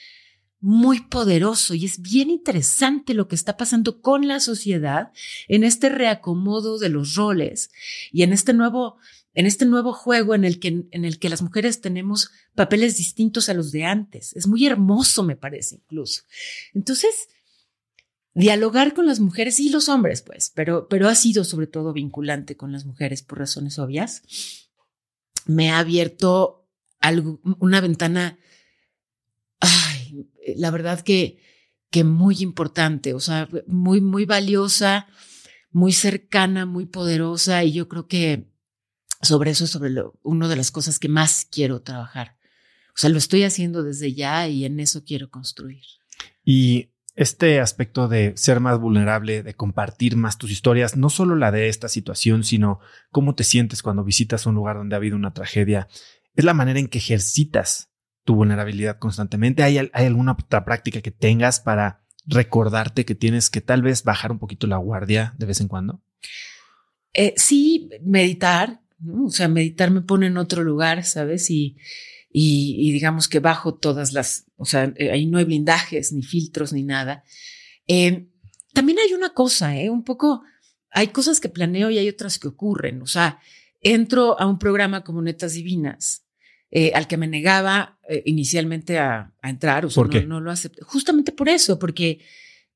[0.60, 5.14] muy poderoso y es bien interesante lo que está pasando con la sociedad
[5.48, 7.72] en este reacomodo de los roles
[8.12, 8.98] y en este nuevo
[9.34, 13.50] en este nuevo juego en el que, en el que las mujeres tenemos papeles distintos
[13.50, 14.36] a los de antes.
[14.36, 16.24] Es muy hermoso, me parece, incluso.
[16.74, 17.30] Entonces,
[18.34, 22.58] dialogar con las mujeres y los hombres, pues, pero, pero ha sido sobre todo vinculante
[22.58, 24.24] con las mujeres por razones obvias.
[25.46, 26.68] Me ha abierto
[27.00, 28.38] algo, una ventana,
[29.60, 31.40] ay, la verdad que,
[31.90, 35.08] que muy importante, o sea, muy, muy valiosa,
[35.72, 38.51] muy cercana, muy poderosa y yo creo que
[39.22, 42.38] sobre eso es sobre lo, una de las cosas que más quiero trabajar.
[42.90, 45.84] O sea, lo estoy haciendo desde ya y en eso quiero construir.
[46.44, 51.52] Y este aspecto de ser más vulnerable, de compartir más tus historias, no solo la
[51.52, 52.80] de esta situación, sino
[53.12, 55.88] cómo te sientes cuando visitas un lugar donde ha habido una tragedia,
[56.36, 57.92] es la manera en que ejercitas
[58.24, 59.64] tu vulnerabilidad constantemente.
[59.64, 64.32] ¿Hay, hay alguna otra práctica que tengas para recordarte que tienes que tal vez bajar
[64.32, 66.02] un poquito la guardia de vez en cuando?
[67.14, 71.50] Eh, sí, meditar, o sea, meditar me pone en otro lugar, ¿sabes?
[71.50, 71.78] Y,
[72.32, 76.72] y, digamos que bajo todas las, o sea, eh, ahí no hay blindajes, ni filtros,
[76.74, 77.24] ni nada.
[77.88, 78.28] Eh,
[78.74, 79.90] también hay una cosa, ¿eh?
[79.90, 80.44] Un poco,
[80.92, 83.02] hay cosas que planeo y hay otras que ocurren.
[83.02, 83.40] O sea,
[83.82, 86.26] entro a un programa como Netas Divinas,
[86.70, 89.86] eh, al que me negaba eh, inicialmente a, entrar.
[89.86, 90.82] O sea, ¿Por No, lo acepté.
[90.84, 92.24] Justamente por eso, porque,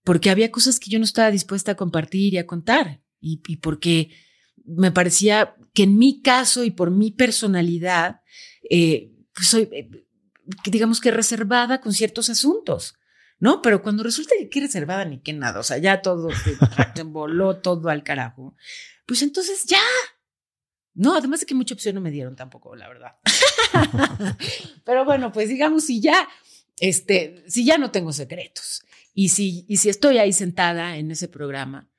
[0.03, 3.01] porque había cosas que yo no estaba dispuesta a compartir y a contar.
[3.21, 4.09] Y, y porque
[4.65, 8.21] me parecía que en mi caso y por mi personalidad,
[8.69, 9.69] eh, pues soy,
[10.65, 12.95] digamos que reservada con ciertos asuntos.
[13.39, 13.61] ¿no?
[13.61, 17.57] Pero cuando resulta que qué reservada ni qué nada, o sea, ya todo se voló
[17.57, 18.55] todo al carajo,
[19.05, 19.81] pues entonces ya.
[20.93, 23.17] No, además de que mucha opción no me dieron tampoco, la verdad.
[24.85, 26.27] Pero bueno, pues digamos, si ya,
[26.79, 31.27] este, si ya no tengo secretos y si, y si estoy ahí sentada en ese
[31.27, 31.89] programa,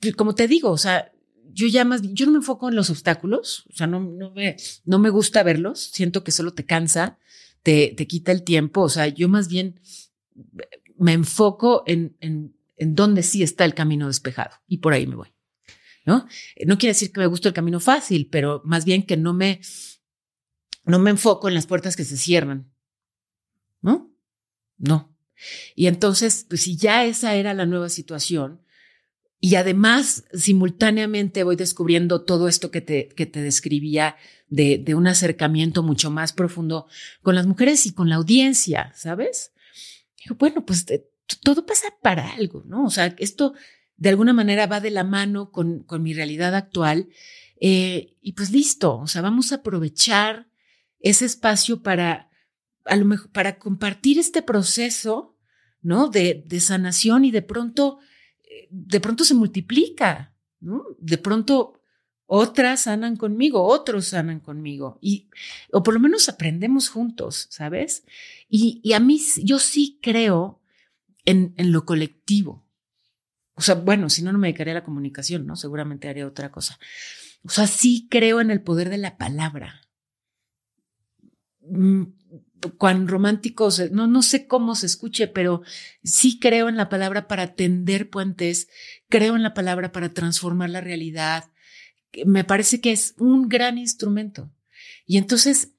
[0.00, 1.12] pues como te digo, o sea,
[1.56, 4.56] yo ya más, yo no me enfoco en los obstáculos, o sea, no, no, me,
[4.84, 7.18] no me gusta verlos, siento que solo te cansa,
[7.62, 9.80] te, te quita el tiempo, o sea, yo más bien
[10.98, 15.16] me enfoco en, en, en dónde sí está el camino despejado y por ahí me
[15.16, 15.28] voy.
[16.04, 16.26] ¿no?
[16.66, 19.60] No quiere decir que me guste el camino fácil, pero más bien que no me,
[20.84, 22.70] no me enfoco en las puertas que se cierran.
[23.80, 24.14] ¿No?
[24.76, 25.16] No.
[25.74, 28.62] Y entonces, pues si ya esa era la nueva situación,
[29.40, 34.16] y además simultáneamente voy descubriendo todo esto que te, que te describía
[34.48, 36.86] de, de un acercamiento mucho más profundo
[37.22, 39.52] con las mujeres y con la audiencia, ¿sabes?
[40.34, 41.08] bueno, pues eh,
[41.42, 42.84] todo pasa para algo, ¿no?
[42.84, 43.54] O sea, esto
[43.96, 47.08] de alguna manera va de la mano con, con mi realidad actual.
[47.60, 50.48] Eh, y pues listo, o sea, vamos a aprovechar
[51.00, 52.30] ese espacio para,
[52.84, 55.36] a lo mejor, para compartir este proceso,
[55.80, 56.08] ¿no?
[56.08, 57.98] De, de sanación y de pronto,
[58.70, 60.84] de pronto se multiplica, ¿no?
[60.98, 61.80] De pronto
[62.26, 65.28] otras sanan conmigo, otros sanan conmigo y,
[65.72, 68.04] o por lo menos aprendemos juntos, ¿sabes?
[68.48, 70.60] Y, a mí, yo sí creo
[71.24, 72.64] en, en lo colectivo.
[73.54, 75.56] O sea, bueno, si no, no me dedicaría a la comunicación, ¿no?
[75.56, 76.78] Seguramente haría otra cosa.
[77.44, 79.80] O sea, sí creo en el poder de la palabra.
[82.76, 85.62] Cuán románticos, no, no sé cómo se escuche, pero
[86.02, 88.68] sí creo en la palabra para tender puentes,
[89.08, 91.50] creo en la palabra para transformar la realidad.
[92.24, 94.50] Me parece que es un gran instrumento.
[95.06, 95.72] Y entonces,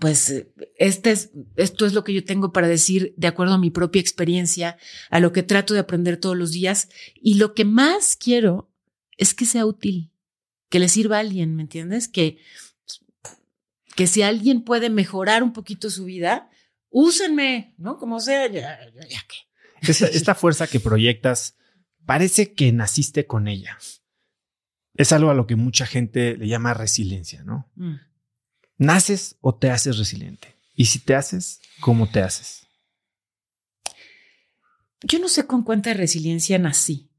[0.00, 0.46] pues
[0.76, 4.00] este es, esto es lo que yo tengo para decir de acuerdo a mi propia
[4.00, 4.76] experiencia,
[5.10, 6.88] a lo que trato de aprender todos los días.
[7.14, 8.70] Y lo que más quiero
[9.16, 10.10] es que sea útil,
[10.68, 12.08] que le sirva a alguien, ¿me entiendes?
[12.08, 12.38] Que,
[13.94, 16.50] que si alguien puede mejorar un poquito su vida,
[16.90, 17.96] úsenme, ¿no?
[17.98, 19.36] Como sea, ya, ya, ya que.
[19.90, 21.58] Esta, esta fuerza que proyectas,
[22.06, 23.76] parece que naciste con ella.
[24.94, 27.70] Es algo a lo que mucha gente le llama resiliencia, ¿no?
[27.74, 27.96] Mm.
[28.78, 30.56] ¿Naces o te haces resiliente?
[30.74, 32.66] Y si te haces, ¿cómo te haces?
[35.02, 37.10] Yo no sé con cuánta resiliencia nací.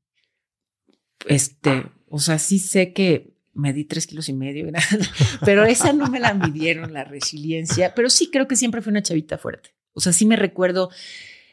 [1.28, 4.72] Este, o sea, sí sé que me di tres kilos y medio,
[5.46, 9.02] pero esa no me la midieron, la resiliencia, pero sí creo que siempre fue una
[9.02, 9.72] chavita fuerte.
[9.94, 10.92] O sea, sí me recuerdo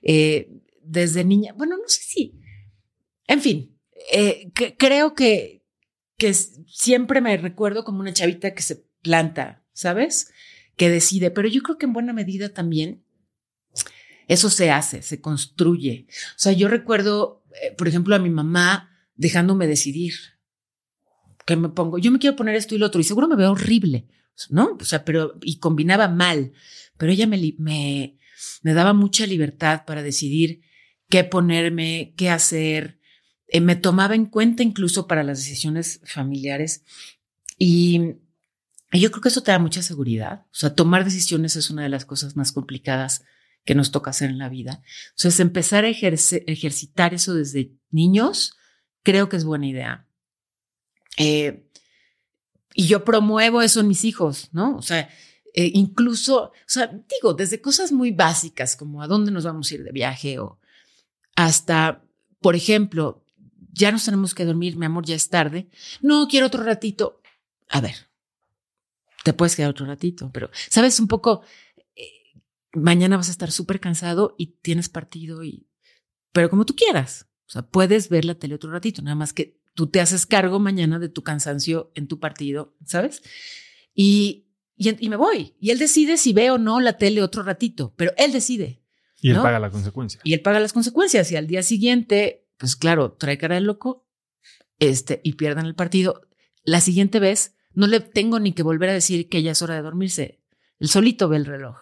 [0.03, 0.51] eh,
[0.83, 2.41] desde niña, bueno, no sé si,
[3.27, 3.79] en fin,
[4.13, 5.65] eh, creo que,
[6.19, 10.33] que siempre me recuerdo como una chavita que se planta ¿sabes?
[10.77, 13.05] Que decide, pero yo creo que en buena medida también
[14.29, 16.07] eso se hace, se construye.
[16.37, 20.15] O sea, yo recuerdo, eh, por ejemplo, a mi mamá dejándome decidir
[21.47, 21.99] qué me pongo.
[21.99, 24.07] Yo me quiero poner esto y lo otro y seguro me veo horrible,
[24.51, 24.77] ¿no?
[24.81, 26.53] O sea, pero y combinaba mal,
[26.99, 28.19] pero ella me, me,
[28.63, 30.61] me daba mucha libertad para decidir
[31.09, 32.99] qué ponerme, qué hacer.
[33.49, 36.85] Eh, me tomaba en cuenta incluso para las decisiones familiares
[37.59, 38.17] y
[38.93, 40.45] y yo creo que eso te da mucha seguridad.
[40.53, 43.25] O sea, tomar decisiones es una de las cosas más complicadas
[43.65, 44.83] que nos toca hacer en la vida.
[45.17, 48.55] Entonces, empezar a ejercitar eso desde niños,
[49.03, 50.07] creo que es buena idea.
[51.17, 51.69] Eh,
[52.75, 54.77] y yo promuevo eso en mis hijos, ¿no?
[54.77, 55.09] O sea,
[55.55, 59.75] eh, incluso, o sea, digo, desde cosas muy básicas como a dónde nos vamos a
[59.75, 60.59] ir de viaje o
[61.37, 62.03] hasta,
[62.41, 63.25] por ejemplo,
[63.73, 65.69] ya nos tenemos que dormir, mi amor, ya es tarde.
[66.01, 67.21] No, quiero otro ratito.
[67.69, 67.95] A ver,
[69.25, 71.43] te puedes quedar otro ratito, pero sabes un poco,
[71.97, 72.41] eh,
[72.73, 75.69] mañana vas a estar súper cansado y tienes partido y,
[76.33, 79.62] pero como tú quieras, o sea, puedes ver la tele otro ratito, nada más que
[79.75, 83.23] tú te haces cargo mañana de tu cansancio en tu partido, ¿sabes?
[83.95, 85.55] Y, y, me voy.
[85.61, 88.83] Y él decide si ve o no la tele otro ratito, pero él decide.
[89.21, 90.21] Y él paga la consecuencia.
[90.25, 91.31] Y él paga las consecuencias.
[91.31, 94.09] Y al día siguiente, pues claro, trae cara de loco
[94.79, 96.23] este, y pierdan el partido.
[96.65, 99.77] La siguiente vez no le tengo ni que volver a decir que ya es hora
[99.77, 100.43] de dormirse.
[100.79, 101.77] El solito ve el reloj.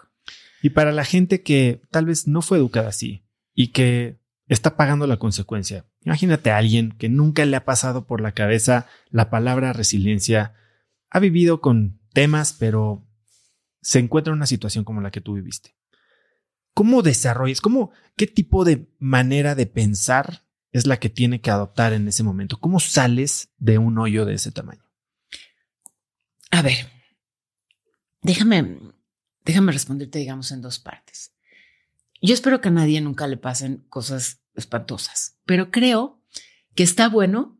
[0.63, 3.25] Y para la gente que tal vez no fue educada así
[3.55, 4.20] y que
[4.55, 8.89] está pagando la consecuencia, imagínate a alguien que nunca le ha pasado por la cabeza
[9.09, 10.55] la palabra resiliencia,
[11.09, 13.07] ha vivido con temas, pero
[13.81, 15.77] se encuentra en una situación como la que tú viviste.
[16.75, 17.61] ¿Cómo desarrollas?
[17.61, 22.25] ¿Cómo, ¿Qué tipo de manera de pensar es la que tiene que adoptar en ese
[22.25, 22.59] momento?
[22.59, 24.83] ¿Cómo sales de un hoyo de ese tamaño?
[26.51, 26.91] A ver,
[28.23, 28.79] déjame,
[29.45, 31.33] déjame responderte, digamos, en dos partes.
[32.21, 36.23] Yo espero que a nadie nunca le pasen cosas espantosas, pero creo
[36.75, 37.59] que está bueno.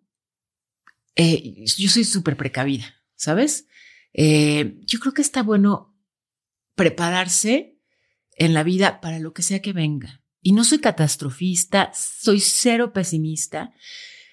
[1.17, 3.67] Eh, yo soy súper precavida, ¿sabes?
[4.13, 5.97] Eh, yo creo que está bueno
[6.75, 7.79] prepararse
[8.37, 10.23] en la vida para lo que sea que venga.
[10.43, 13.75] Y no soy catastrofista, soy cero pesimista.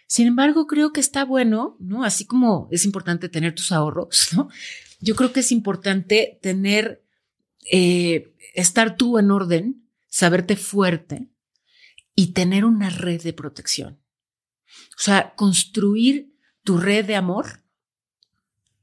[0.07, 2.03] Sin embargo, creo que está bueno, ¿no?
[2.05, 4.49] Así como es importante tener tus ahorros, ¿no?
[4.99, 7.03] Yo creo que es importante tener,
[7.69, 11.29] eh, estar tú en orden, saberte fuerte
[12.15, 14.01] y tener una red de protección.
[14.97, 17.67] O sea, construir tu red de amor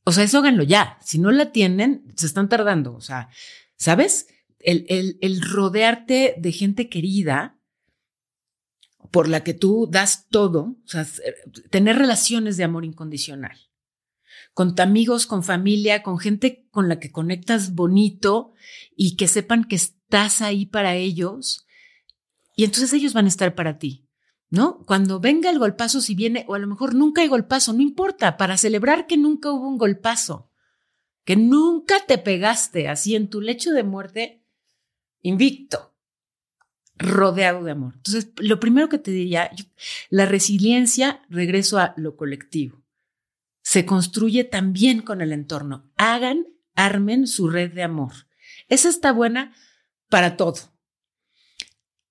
[0.04, 0.98] o sea, eso háganlo ya.
[1.02, 2.94] Si no la tienen, se están tardando.
[2.94, 3.30] O sea,
[3.76, 4.28] ¿sabes?
[4.58, 7.58] El, el, el rodearte de gente querida
[9.10, 11.06] por la que tú das todo, o sea,
[11.70, 13.58] tener relaciones de amor incondicional
[14.54, 18.52] con amigos, con familia, con gente con la que conectas bonito
[18.96, 21.66] y que sepan que estás ahí para ellos.
[22.56, 24.04] Y entonces ellos van a estar para ti.
[24.54, 24.84] ¿no?
[24.86, 28.36] Cuando venga el golpazo, si viene, o a lo mejor nunca hay golpazo, no importa,
[28.36, 30.48] para celebrar que nunca hubo un golpazo,
[31.24, 34.44] que nunca te pegaste así en tu lecho de muerte,
[35.22, 35.96] invicto,
[36.96, 37.94] rodeado de amor.
[37.96, 39.50] Entonces, lo primero que te diría,
[40.08, 42.83] la resiliencia, regreso a lo colectivo,
[43.64, 45.90] se construye también con el entorno.
[45.96, 48.12] Hagan, armen su red de amor.
[48.68, 49.54] Esa está buena
[50.10, 50.58] para todo.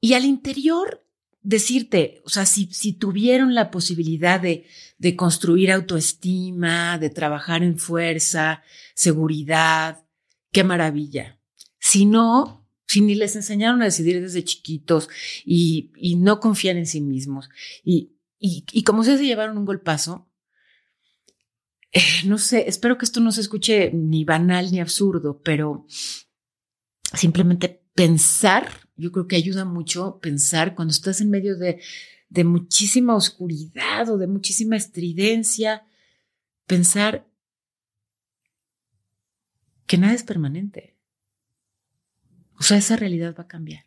[0.01, 1.07] Y al interior
[1.41, 4.65] decirte, o sea, si, si tuvieron la posibilidad de,
[4.97, 8.63] de construir autoestima, de trabajar en fuerza,
[8.95, 10.03] seguridad,
[10.51, 11.39] qué maravilla.
[11.79, 15.07] Si no, si ni les enseñaron a decidir desde chiquitos
[15.45, 17.49] y, y no confían en sí mismos
[17.83, 20.32] y, y, y como se llevaron un golpazo,
[21.93, 25.85] eh, no sé, espero que esto no se escuche ni banal ni absurdo, pero
[27.13, 31.81] simplemente pensar yo creo que ayuda mucho pensar cuando estás en medio de,
[32.43, 35.85] muchísima oscuridad o de muchísima estridencia,
[36.65, 37.27] pensar
[39.85, 40.97] que nada es permanente.
[42.57, 43.85] O sea, esa realidad va a cambiar.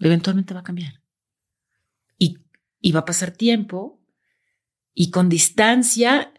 [0.00, 1.00] Eventualmente va a cambiar.
[2.84, 4.01] Y va a pasar tiempo
[4.94, 6.32] y con distancia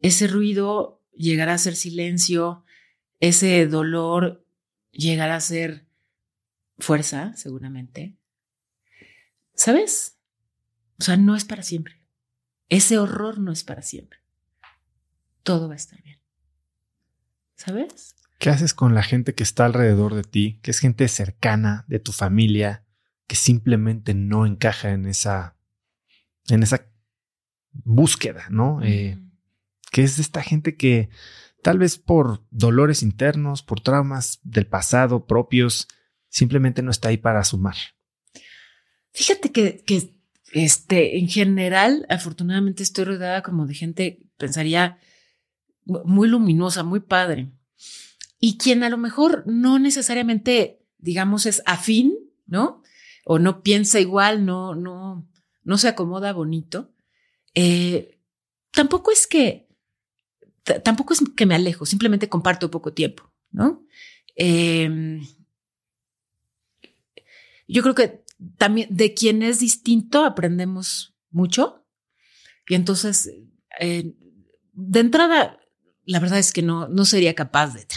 [0.00, 2.64] ese ruido llegará a ser silencio,
[3.20, 4.46] ese dolor
[4.92, 5.86] llegar a ser
[6.78, 8.16] fuerza, seguramente.
[9.54, 10.16] ¿Sabes?
[11.00, 12.00] O sea, no es para siempre.
[12.68, 14.20] Ese horror no es para siempre.
[15.42, 16.20] Todo va a estar bien.
[17.56, 18.14] ¿Sabes?
[18.38, 21.98] ¿Qué haces con la gente que está alrededor de ti, que es gente cercana de
[21.98, 22.84] tu familia,
[23.26, 25.56] que simplemente no encaja en esa,
[26.48, 26.86] en esa
[27.72, 28.80] búsqueda, ¿no?
[28.82, 29.18] Eh,
[29.90, 31.08] que es de esta gente que
[31.62, 35.88] tal vez por dolores internos, por traumas del pasado propios,
[36.28, 37.76] simplemente no está ahí para sumar.
[39.12, 40.14] Fíjate que, que
[40.52, 44.98] este, en general, afortunadamente estoy rodeada como de gente, pensaría,
[45.84, 47.50] muy luminosa, muy padre.
[48.38, 52.14] Y quien a lo mejor no necesariamente, digamos, es afín,
[52.46, 52.82] ¿no?
[53.24, 55.26] O no piensa igual, no, no,
[55.64, 56.92] no se acomoda bonito.
[57.60, 58.20] Eh,
[58.70, 59.66] tampoco es que
[60.84, 63.84] tampoco es que me alejo, simplemente comparto poco tiempo, ¿no?
[64.36, 65.26] Em,
[67.66, 68.22] yo creo que
[68.58, 71.84] también de quien es distinto aprendemos mucho.
[72.68, 73.28] Y entonces,
[73.80, 74.14] eh,
[74.72, 75.58] de entrada,
[76.04, 77.88] la verdad es que no, no sería capaz de,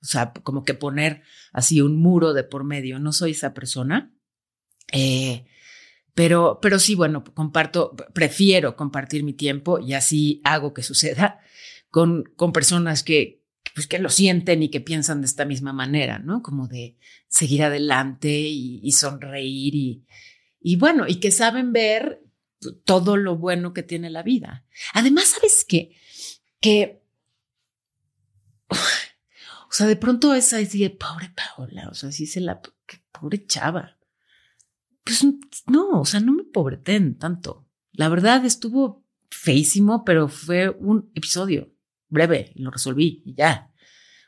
[0.00, 3.00] o sea, como que poner así un muro de por medio.
[3.00, 4.14] No soy esa persona.
[4.92, 5.44] Eh,
[6.18, 11.38] pero, pero sí, bueno, comparto, prefiero compartir mi tiempo y así hago que suceda
[11.90, 16.18] con, con personas que, pues, que lo sienten y que piensan de esta misma manera,
[16.18, 16.42] ¿no?
[16.42, 16.96] Como de
[17.28, 20.06] seguir adelante y, sonreír y,
[20.60, 22.20] y bueno, y que saben ver
[22.84, 24.66] todo lo bueno que tiene la vida.
[24.94, 25.94] Además, ¿sabes qué?
[26.58, 27.00] Que
[28.68, 32.60] o sea, de pronto es de pobre Paola, o sea, sí se la,
[33.12, 33.97] pobre chava.
[35.08, 35.24] Pues
[35.68, 37.66] no, o sea, no me pobreten tanto.
[37.92, 41.72] La verdad estuvo feísimo, pero fue un episodio
[42.10, 43.72] breve y lo resolví y ya.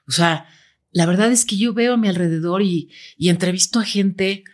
[0.08, 0.46] O sea,
[0.90, 4.44] la verdad es que yo veo a mi alrededor y, entrevisto a gente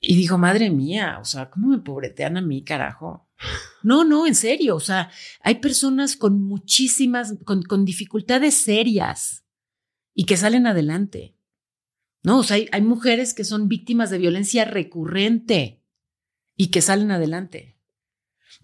[0.00, 3.28] y digo, madre mía, o sea, ¿cómo me pobretean a mí, carajo?
[3.82, 5.10] No, no, en serio, o sea,
[5.42, 9.44] hay personas con muchísimas, con, con dificultades serias
[10.14, 11.37] y que salen adelante.
[12.22, 15.82] No, o sea, hay, mujeres que son víctimas de violencia recurrente
[16.56, 17.78] y que salen adelante,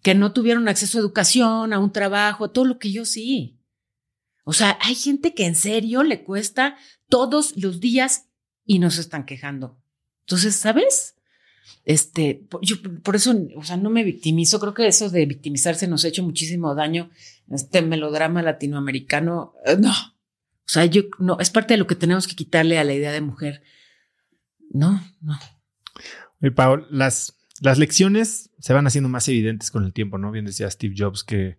[0.02, 3.61] que no tuvieron acceso a educación, a un trabajo, a todo lo que yo sí.
[4.44, 6.76] O sea, hay gente que en serio le cuesta
[7.09, 8.26] todos los días
[8.64, 9.80] y no se están quejando.
[10.26, 11.14] Entonces, ¿sabes?
[11.84, 14.59] Este, yo por eso, o sea, no me victimizo.
[14.59, 17.11] Creo que eso de victimizarse nos ha hecho muchísimo daño.
[17.50, 19.92] Este melodrama latinoamericano, eh, no.
[20.66, 23.12] O sea, yo no, es parte de lo que tenemos que quitarle a la idea
[23.12, 23.62] de mujer.
[24.70, 25.38] No, no.
[26.40, 30.30] Oye, Paul, las, las lecciones se van haciendo más evidentes con el tiempo, ¿no?
[30.30, 31.58] Bien decía Steve Jobs que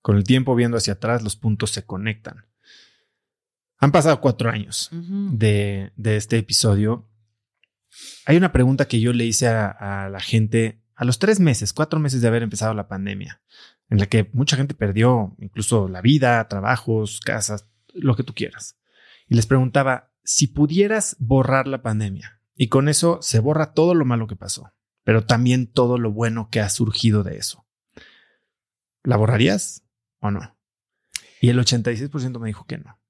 [0.00, 2.46] con el tiempo viendo hacia atrás los puntos se conectan.
[3.78, 7.10] Han pasado cuatro años de, de este episodio
[8.24, 12.00] hay una pregunta que yo le hice a, la gente a los tres meses, cuatro
[12.00, 13.40] meses de haber empezado la pandemia,
[13.90, 17.68] en la que mucha gente perdió incluso la vida, trabajos, casas,
[17.98, 18.78] lo que tú quieras.
[19.28, 24.04] Y les preguntaba, si pudieras borrar la pandemia y con eso se borra todo lo
[24.04, 24.72] malo que pasó,
[25.04, 27.66] pero también todo lo bueno que ha surgido de eso,
[29.02, 29.84] ¿la borrarías
[30.20, 30.58] o no?
[31.40, 33.00] Y el 86% me dijo que no.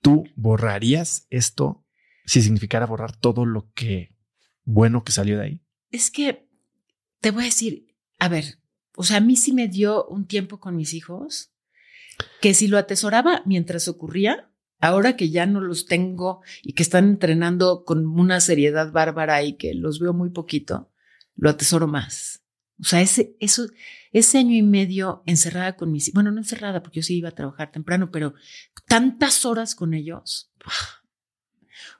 [0.00, 1.84] ¿Tú borrarías esto
[2.24, 4.14] si significara borrar todo lo que
[4.64, 5.62] bueno que salió de ahí?
[5.90, 6.48] Es que
[7.20, 8.60] te voy a decir, a ver,
[8.96, 11.52] o sea, a mí sí me dio un tiempo con mis hijos
[12.40, 17.08] que si lo atesoraba mientras ocurría, ahora que ya no los tengo y que están
[17.08, 20.90] entrenando con una seriedad bárbara y que los veo muy poquito,
[21.34, 22.42] lo atesoro más.
[22.78, 23.68] O sea, ese, eso,
[24.12, 27.34] ese año y medio encerrada con mis, bueno, no encerrada porque yo sí iba a
[27.34, 28.34] trabajar temprano, pero
[28.86, 30.52] tantas horas con ellos,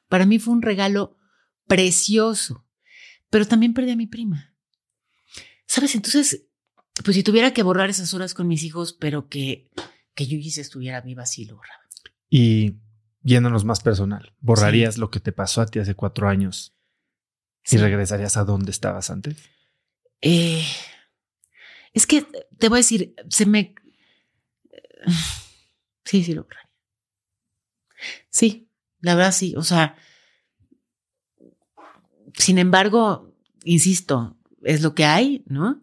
[0.08, 1.16] para mí fue un regalo
[1.66, 2.66] precioso,
[3.30, 4.54] pero también perdí a mi prima.
[5.66, 5.94] ¿Sabes?
[5.94, 6.46] Entonces,
[7.04, 9.70] pues si tuviera que borrar esas horas con mis hijos, pero que,
[10.16, 11.84] que yo si estuviera viva, sí lo borraba.
[12.28, 12.74] Y
[13.22, 16.74] yéndonos más personal, ¿borrarías lo que te pasó a ti hace cuatro años
[17.70, 19.36] y regresarías a donde estabas antes?
[20.20, 20.64] Eh,
[21.92, 22.26] es que
[22.58, 23.74] te voy a decir, se me...
[26.04, 26.70] Sí, sí lo borraría.
[28.30, 29.54] Sí, la verdad sí.
[29.56, 29.96] O sea,
[32.34, 35.82] sin embargo, insisto, es lo que hay, ¿no?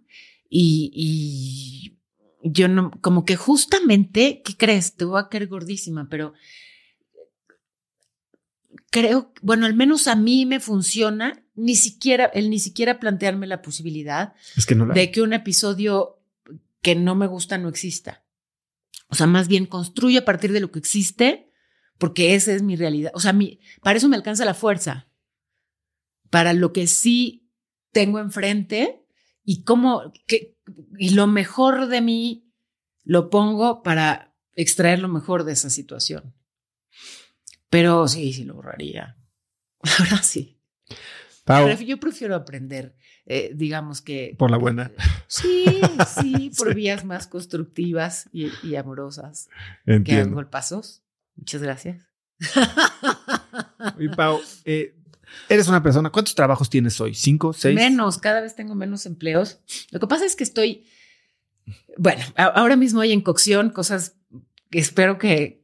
[0.50, 1.98] Y,
[2.44, 4.96] yo no, como que justamente, ¿qué crees?
[4.96, 6.34] Te voy a caer gordísima, pero
[8.90, 13.62] creo, bueno, al menos a mí me funciona ni siquiera, el ni siquiera plantearme la
[13.62, 14.34] posibilidad
[14.94, 16.20] de que un episodio
[16.82, 18.24] que no me gusta no exista.
[19.08, 21.50] O sea, más bien construyo a partir de lo que existe,
[21.98, 23.12] porque esa es mi realidad.
[23.16, 25.08] O sea, mi, para eso me alcanza la fuerza
[26.30, 27.48] para lo que sí
[27.92, 29.03] tengo enfrente
[29.44, 30.14] y cómo,
[30.98, 32.52] y lo mejor de mí
[33.04, 36.34] lo pongo para extraer lo mejor de esa situación.
[37.70, 39.18] Pero sí, sí lo borraría.
[40.00, 40.60] Ahora sí.
[41.86, 44.36] yo prefiero aprender, eh, digamos que...
[44.38, 44.92] Por la buena.
[45.28, 45.66] Sí,
[46.22, 49.50] sí, por vías más constructivas y, amorosas
[50.06, 51.02] que golpazos.
[51.36, 52.06] Muchas gracias.
[53.98, 54.96] Y Pau, eh,
[55.50, 57.14] Eres una persona, ¿cuántos trabajos tienes hoy?
[57.14, 57.54] ¿Cinco?
[57.54, 57.76] ¿Seis?
[57.76, 59.60] Menos, cada vez tengo menos empleos.
[59.92, 60.86] Lo que pasa es que estoy,
[61.98, 64.16] bueno, ahora mismo hay en cocción cosas
[64.70, 65.64] que espero que,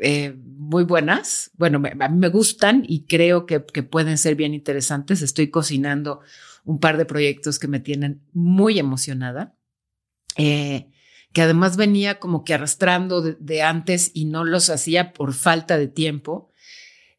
[0.00, 1.50] eh, muy buenas.
[1.54, 5.22] Bueno, me, a mí me gustan y creo que, que pueden ser bien interesantes.
[5.22, 6.20] Estoy cocinando
[6.64, 9.56] un par de proyectos que me tienen muy emocionada.
[10.36, 10.90] Eh,
[11.32, 15.76] que además venía como que arrastrando de, de, antes y no los hacía por falta
[15.76, 16.52] de tiempo.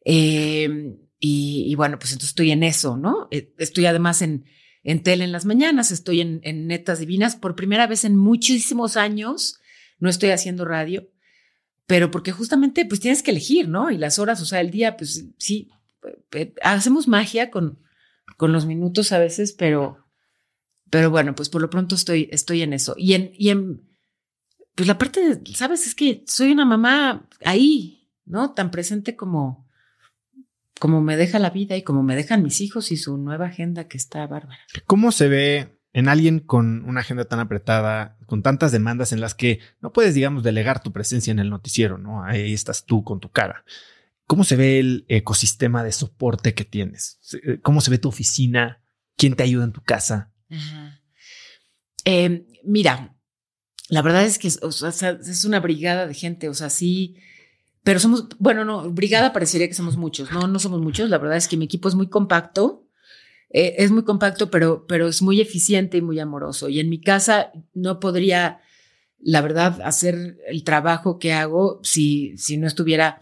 [0.06, 3.28] Eh, y, bueno, pues entonces estoy en eso, ¿no?
[3.30, 4.44] Eh, estoy además en,
[4.82, 7.36] en tele en las mañanas, estoy en, en Netas Divinas.
[7.36, 9.58] Por primera vez en muchísimos años
[9.98, 11.08] no estoy haciendo radio,
[11.86, 13.90] pero porque justamente pues tienes que elegir, ¿no?
[13.90, 15.70] Y las horas, o sea, el día, pues sí,
[16.32, 17.80] eh, hacemos magia con,
[18.36, 20.04] con los minutos a veces, pero,
[20.90, 22.94] pero bueno, pues por lo pronto estoy, estoy en eso.
[22.98, 23.88] Y en, y en,
[24.74, 25.86] pues la parte de, ¿sabes?
[25.86, 28.52] Es que soy una mamá ahí, ¿no?
[28.52, 29.65] Tan presente como,
[30.78, 33.88] como me deja la vida y como me dejan mis hijos y su nueva agenda
[33.88, 34.60] que está bárbara.
[34.86, 39.34] ¿Cómo se ve en alguien con una agenda tan apretada, con tantas demandas en las
[39.34, 42.22] que no puedes, digamos, delegar tu presencia en el noticiero, ¿no?
[42.22, 43.64] Ahí estás tú con tu cara.
[44.26, 47.18] ¿Cómo se ve el ecosistema de soporte que tienes?
[47.42, 48.82] Eh, ¿Cómo se ve tu oficina?
[49.16, 50.32] ¿Quién te ayuda en tu casa?
[52.04, 53.16] Eh, mira,
[53.88, 57.16] la verdad es que es una brigada de gente, o sea, sí,
[57.86, 61.38] pero somos, bueno, no, brigada parecería que somos muchos, no, no somos muchos, la verdad
[61.38, 62.86] es que mi equipo es muy compacto
[63.50, 66.68] eh, es muy compacto, pero, pero es muy eficiente y muy amoroso.
[66.68, 68.60] Y en mi casa no podría,
[69.18, 73.20] la verdad, hacer el trabajo que hago si, si no estuviera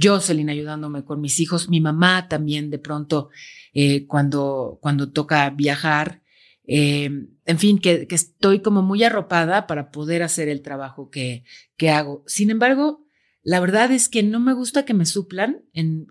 [0.00, 3.30] Jocelyn ayudándome con mis hijos, mi mamá también de pronto
[3.74, 6.22] eh, cuando, cuando toca viajar.
[6.68, 7.10] Eh,
[7.44, 11.44] en fin, que, que, estoy como muy arropada para poder hacer el trabajo que,
[11.76, 12.24] que hago.
[12.26, 13.05] Sin embargo,
[13.46, 16.08] la verdad es que no me gusta que me suplan en,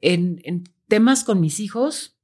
[0.00, 2.16] en, en temas con mis hijos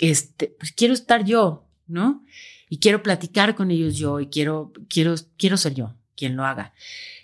[0.00, 2.24] este, pues quiero estar yo, ¿no?
[2.68, 6.74] Y quiero platicar con ellos yo y quiero, quiero, quiero ser yo quien lo haga.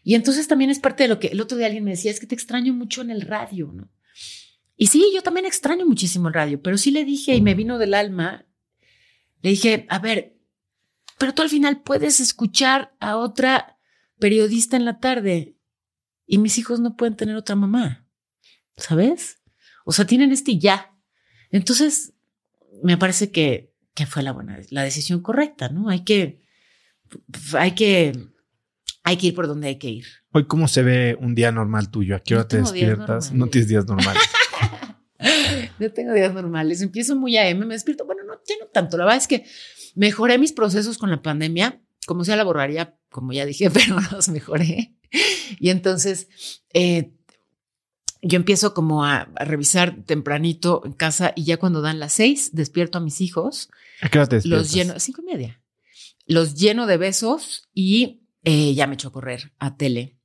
[0.04, 2.20] Y entonces también es parte de lo que el otro día alguien me decía, es
[2.20, 3.90] que te extraño mucho en el radio, ¿no?
[4.76, 7.76] Y sí, yo también extraño muchísimo el radio, pero sí le dije y me vino
[7.76, 8.46] del alma,
[9.42, 10.36] le dije, a ver,
[11.18, 13.78] pero tú al final puedes escuchar a otra
[14.20, 15.56] periodista en la tarde
[16.30, 18.06] y mis hijos no pueden tener otra mamá,
[18.76, 19.40] ¿sabes?
[19.84, 20.94] O sea, tienen este ya.
[21.50, 22.12] Entonces,
[22.84, 25.88] me parece que, que fue la buena, la decisión correcta, ¿no?
[25.88, 26.40] Hay que,
[27.54, 28.12] hay que,
[29.02, 30.06] hay que ir por donde hay que ir.
[30.30, 32.14] Hoy, ¿cómo se ve un día normal tuyo?
[32.14, 33.32] ¿A qué hora te despiertas?
[33.32, 34.22] No tienes días normales.
[35.80, 36.80] no tengo días normales.
[36.80, 38.06] Empiezo muy a M, me despierto.
[38.06, 38.96] Bueno, no, ya no tanto.
[38.96, 39.46] La verdad es que
[39.96, 41.82] mejoré mis procesos con la pandemia.
[42.06, 44.94] Como sea, la borraría, como ya dije, pero los mejoré.
[45.58, 46.28] Y entonces,
[46.72, 47.12] eh,
[48.22, 52.98] yo empiezo como a, revisar tempranito en casa y ya cuando dan las seis, despierto
[52.98, 53.70] a mis hijos.
[54.00, 55.62] ¿A qué hora te Los lleno, cinco y media.
[56.26, 60.18] Los lleno de besos y eh, ya me echo a correr a tele.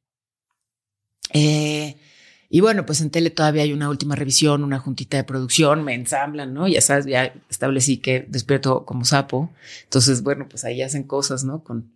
[1.33, 1.97] Eh,
[2.49, 5.95] y bueno, pues en tele todavía hay una última revisión, una juntita de producción, me
[5.95, 6.67] ensamblan, ¿no?
[6.67, 9.51] Ya sabes, ya establecí que despierto como sapo.
[9.83, 11.63] Entonces, bueno, pues ahí hacen cosas, ¿no?
[11.63, 11.94] Con,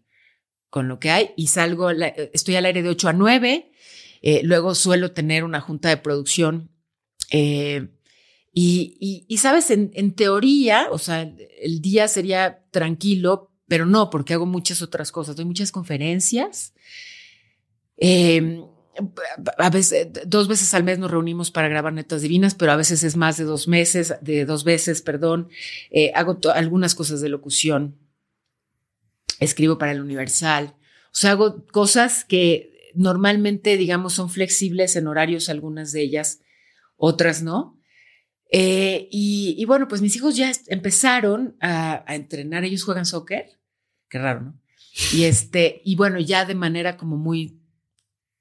[0.69, 3.69] con lo que hay y salgo, estoy al aire de 8 a 9
[4.21, 6.69] eh, luego suelo tener una junta de producción.
[7.31, 7.87] Eh,
[8.51, 11.21] y, sabes, en, teoría, o sea,
[11.61, 15.37] el día sería tranquilo, pero no, porque hago muchas otras cosas.
[15.37, 16.73] Doy muchas conferencias.
[17.95, 18.65] Em,
[19.57, 23.03] a veces, dos veces al mes nos reunimos para grabar netas divinas, pero a veces
[23.03, 25.47] es más de dos meses, de dos veces, perdón.
[25.89, 27.95] Eh, hago algunas cosas de locución.
[29.39, 30.75] Escribo para el Universal.
[31.11, 36.41] O sea, hago cosas que normalmente, digamos, son flexibles en horarios algunas de ellas,
[36.97, 37.79] otras no.
[38.51, 43.45] Eh, y, bueno, pues mis hijos ya empezaron a, entrenar, ellos juegan soccer,
[44.09, 44.59] qué raro, ¿no?
[45.13, 47.61] Y este, y bueno, ya de manera como muy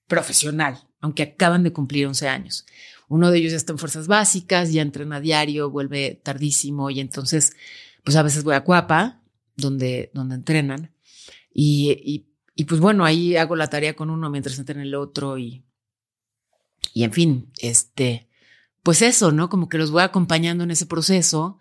[0.06, 2.66] profesional, aunque acaban de cumplir 11 años.
[3.08, 7.00] Uno de ellos ya está en fuerzas básicas, ya entrena a diario, vuelve tardísimo y
[7.00, 7.52] entonces,
[8.02, 9.22] pues a veces voy a Cuapa,
[9.58, 10.92] donde, donde entrenan.
[11.52, 12.24] y,
[12.60, 15.64] y pues bueno, ahí hago la tarea con uno mientras entra en el otro y,
[16.92, 18.28] y en fin, este,
[18.82, 19.48] pues eso, ¿no?
[19.48, 21.60] Como que los voy acompañando en ese proceso.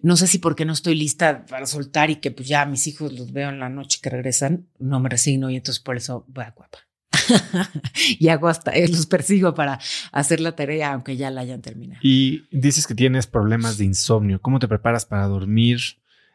[0.00, 3.12] No sé si porque no estoy lista para soltar y que pues ya mis hijos
[3.12, 6.44] los veo en la noche que regresan, no me resigno y entonces por eso voy
[6.44, 6.78] a guapa.
[8.18, 9.78] y hago hasta, eh, los persigo para
[10.12, 12.00] hacer la tarea aunque ya la hayan terminado.
[12.02, 14.40] Y dices que tienes problemas de insomnio.
[14.40, 15.78] ¿Cómo te preparas para dormir?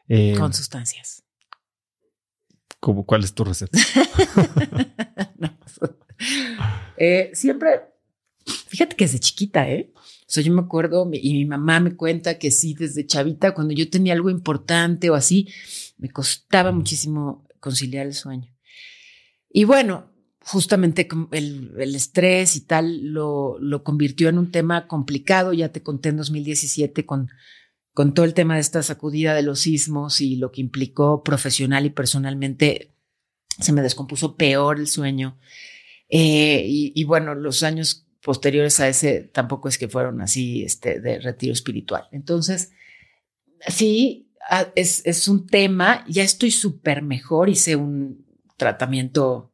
[0.08, 1.24] Eh, Con sustancias.
[2.80, 3.80] ¿Cuál es tu receta?
[6.96, 7.82] Eh, siempre,
[8.46, 9.92] fíjate que desde chiquita, ¿eh?
[9.96, 13.74] O sea, yo me acuerdo y mi mamá me cuenta que sí, desde chavita, cuando
[13.74, 15.50] yo tenía algo importante o así,
[15.98, 18.56] me costaba muchísimo conciliar el sueño.
[19.50, 25.52] Y bueno, justamente el, el estrés y tal lo, lo convirtió en un tema complicado.
[25.52, 27.30] Ya te conté en 2017 con
[27.94, 31.86] con todo el tema de esta sacudida de los sismos y lo que implicó profesional
[31.86, 32.92] y personalmente,
[33.60, 35.38] se me descompuso peor el sueño.
[36.10, 41.20] Eh, y, bueno, los años posteriores a ese tampoco es que fueron así este, de
[41.20, 42.08] retiro espiritual.
[42.12, 42.72] Entonces,
[43.68, 44.32] sí,
[44.76, 48.26] es, es un tema, ya estoy súper mejor, hice un
[48.58, 49.52] tratamiento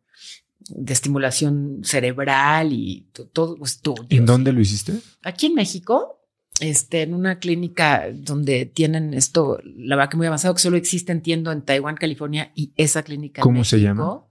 [0.69, 3.57] de estimulación cerebral y todo.
[3.63, 4.07] estudios.
[4.09, 4.93] ¿En dónde lo hiciste?
[5.23, 6.18] Aquí en México
[6.59, 11.11] este, en una clínica donde tienen esto, la verdad que muy avanzado, que solo existe,
[11.11, 13.41] entiendo, en Taiwán, California, y esa clínica.
[13.41, 14.25] ¿Cómo se llama?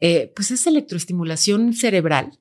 [0.00, 2.38] Eh, pues es electroestimulación cerebral.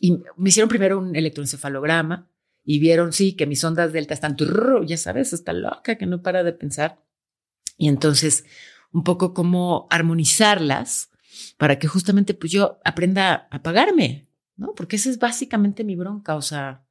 [0.00, 2.30] Y me hicieron primero un electroencefalograma
[2.64, 4.36] y vieron, sí, que mis ondas delta están,
[4.86, 7.02] ya sabes, está loca, que no para de pensar.
[7.76, 8.44] Y entonces,
[8.92, 11.10] un poco cómo armonizarlas
[11.56, 14.74] para que justamente pues yo aprenda a pagarme, ¿no?
[14.74, 16.84] Porque esa es básicamente mi bronca, o sea.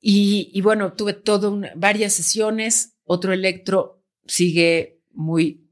[0.00, 5.68] Y, bueno, tuve todo varias sesiones, otro electro sigue muy,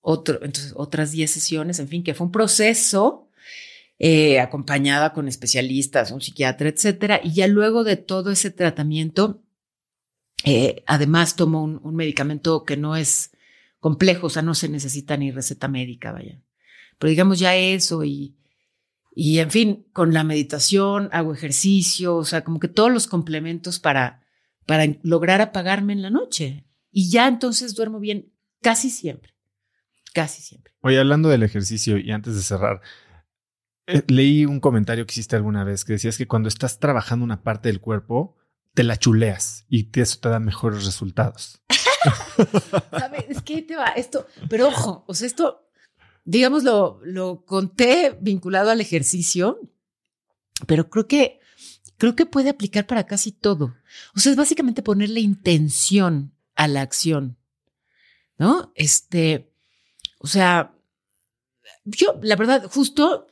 [0.00, 3.28] otro, entonces otras 10 sesiones, en fin, que fue un proceso
[3.98, 7.20] eh, acompañada con especialistas, un psiquiatra, etcétera.
[7.22, 9.42] Y ya luego de todo ese tratamiento,
[10.44, 13.30] eh, además tomo un, un, medicamento que no es
[13.78, 16.42] complejo, o sea, no se necesita ni receta médica, vaya.
[16.98, 18.36] Pero digamos ya eso y,
[19.22, 23.78] y en fin, con la meditación hago ejercicio, o sea, como que todos los complementos
[23.78, 24.24] para,
[24.64, 26.66] para lograr apagarme en la noche.
[26.90, 28.32] Y ya entonces duermo bien
[28.62, 29.34] casi siempre,
[30.14, 30.72] casi siempre.
[30.80, 32.80] Oye, hablando del ejercicio y antes de cerrar,
[33.86, 37.42] eh, leí un comentario que hiciste alguna vez que decías que cuando estás trabajando una
[37.42, 38.38] parte del cuerpo,
[38.72, 41.62] te la chuleas y eso te da mejores resultados.
[42.90, 43.26] ¿Sabes?
[43.28, 45.69] Es que te va esto, pero ojo, o sea, esto
[46.30, 49.58] digamos, lo, lo conté vinculado al ejercicio,
[50.68, 51.40] pero creo que,
[51.96, 53.74] creo que puede aplicar para casi todo.
[54.14, 57.36] O sea, es básicamente ponerle intención a la acción,
[58.38, 58.70] ¿no?
[58.76, 59.52] Este,
[60.20, 60.78] o sea,
[61.84, 63.26] yo, la verdad, justo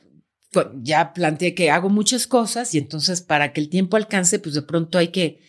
[0.81, 4.63] ya planteé que hago muchas cosas y entonces para que el tiempo alcance, pues de
[4.63, 5.39] pronto hay que,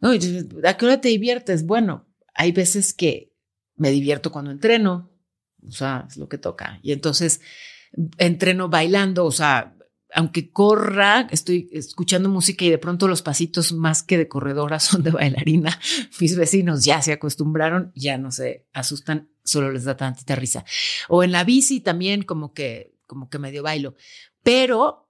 [0.00, 0.10] ¿no?
[0.10, 1.64] ¿A qué hora te diviertes?
[1.64, 3.32] Bueno, hay veces que
[3.76, 5.11] me divierto cuando entreno,
[5.66, 6.78] o sea, es lo que toca.
[6.82, 7.40] Y entonces
[8.18, 9.76] entreno bailando, o sea,
[10.14, 15.02] aunque corra, estoy escuchando música y de pronto los pasitos más que de corredora son
[15.02, 15.78] de bailarina.
[16.20, 20.64] Mis vecinos ya se acostumbraron, ya no se asustan, solo les da tantita risa.
[21.08, 23.94] O en la bici también como que, como que medio bailo.
[24.42, 25.08] Pero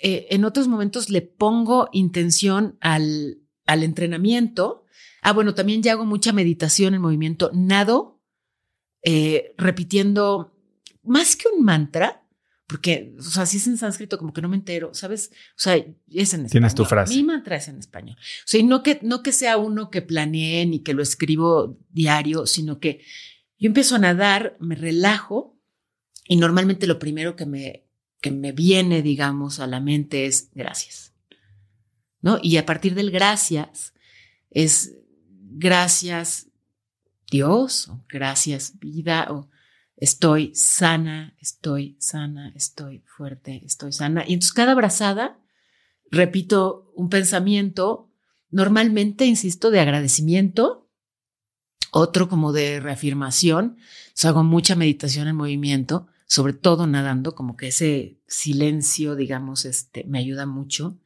[0.00, 4.84] eh, en otros momentos le pongo intención al, al entrenamiento.
[5.22, 7.50] Ah, bueno, también ya hago mucha meditación en movimiento.
[7.52, 8.19] Nado
[9.02, 10.54] eh, repitiendo
[11.02, 12.22] más que un mantra,
[12.66, 15.32] porque, o sea, si es en sánscrito, como que no me entero, ¿sabes?
[15.32, 16.50] O sea, es en español.
[16.50, 17.16] Tienes tu frase.
[17.16, 18.16] Mi mantra es en español.
[18.20, 21.78] O sea, y no que, no que sea uno que planee ni que lo escribo
[21.90, 23.02] diario, sino que
[23.58, 25.58] yo empiezo a nadar, me relajo
[26.28, 27.88] y normalmente lo primero que me,
[28.20, 31.12] que me viene, digamos, a la mente es gracias.
[32.22, 32.38] ¿No?
[32.40, 33.94] Y a partir del gracias
[34.50, 34.94] es
[35.30, 36.49] gracias
[37.30, 39.48] Dios, o gracias vida, o
[39.96, 44.24] estoy sana, estoy sana, estoy fuerte, estoy sana.
[44.26, 45.38] Y entonces cada abrazada
[46.10, 48.10] repito un pensamiento,
[48.50, 50.88] normalmente, insisto, de agradecimiento,
[51.92, 53.76] otro como de reafirmación.
[54.22, 60.18] hago mucha meditación en movimiento, sobre todo nadando, como que ese silencio, digamos, este, me
[60.18, 60.98] ayuda mucho.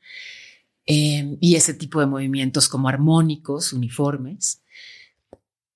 [0.87, 4.63] Eh, y ese tipo de movimientos como armónicos, uniformes.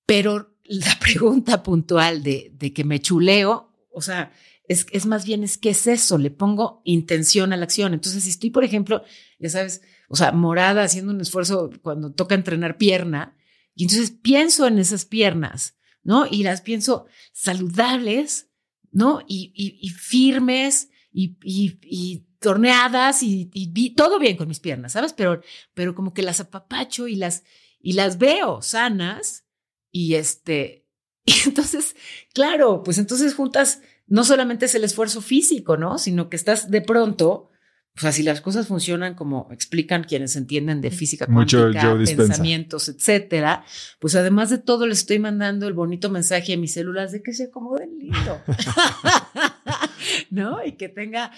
[0.09, 4.31] Pero la pregunta puntual de, de que me chuleo, o sea,
[4.67, 7.93] es, es, más bien es que es eso, le pongo intención a la acción.
[7.93, 9.03] Entonces, si estoy, por ejemplo,
[9.37, 13.37] ya sabes, o sea, morada haciendo un esfuerzo cuando toca entrenar pierna,
[13.75, 16.25] y entonces pienso en esas piernas, ¿no?
[16.25, 18.49] Y las pienso saludables,
[18.91, 19.21] ¿no?
[19.27, 25.13] Y, y, firmes y, y, torneadas y, todo bien con mis piernas, ¿sabes?
[25.13, 25.41] Pero,
[25.75, 27.43] pero como que las apapacho y las,
[27.79, 29.45] y las veo sanas
[29.91, 30.87] y este,
[31.25, 31.95] y entonces,
[32.33, 35.97] claro, pues entonces juntas, no solamente es el esfuerzo físico, ¿no?
[35.97, 37.49] Sino que estás de pronto,
[37.95, 43.63] o sea, si las cosas funcionan como explican quienes entienden de física cuántica, pensamientos, etcétera,
[43.99, 47.33] pues además de todo les estoy mandando el bonito mensaje a mis células de que
[47.33, 48.41] se acomoden lindo,
[50.31, 50.65] ¿no?
[50.65, 51.31] Y que tenga,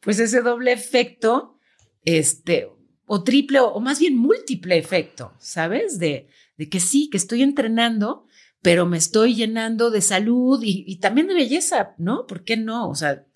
[0.00, 1.58] pues ese doble efecto,
[2.04, 2.68] este,
[3.06, 5.98] o triple, o más bien múltiple efecto, ¿sabes?
[5.98, 8.26] De, de que sí, que estoy entrenando,
[8.62, 12.26] pero me estoy llenando de salud y, también de belleza, ¿no?
[12.26, 12.88] ¿Por qué no?
[12.88, 13.26] O sea,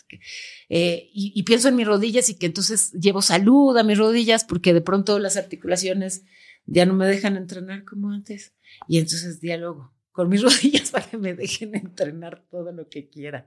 [0.68, 4.72] eh, y, pienso en mis rodillas y que entonces llevo salud a mis rodillas porque
[4.72, 6.24] de pronto las articulaciones
[6.64, 8.54] ya no me dejan entrenar como antes.
[8.88, 13.46] Y entonces diálogo con mis rodillas para que me dejen entrenar todo lo que quiera.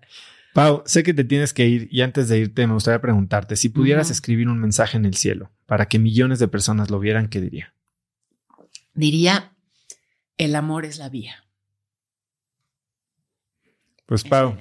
[0.53, 3.69] Pau, sé que te tienes que ir y antes de irte me gustaría preguntarte, si
[3.69, 7.41] pudieras escribir un mensaje en el cielo para que millones de personas lo vieran, ¿qué
[7.41, 7.73] diría?
[8.93, 9.53] Diría,
[10.41, 11.45] el amor es la vía.
[14.07, 14.57] Pues Pau,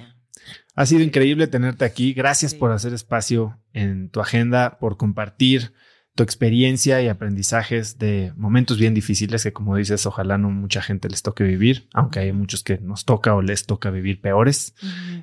[0.75, 2.13] ha sido increíble tenerte aquí.
[2.13, 5.73] Gracias por hacer espacio en tu agenda, por compartir
[6.13, 11.07] tu experiencia y aprendizajes de momentos bien difíciles que como dices, ojalá no mucha gente
[11.07, 14.75] les toque vivir, aunque hay muchos que nos toca o les toca vivir peores.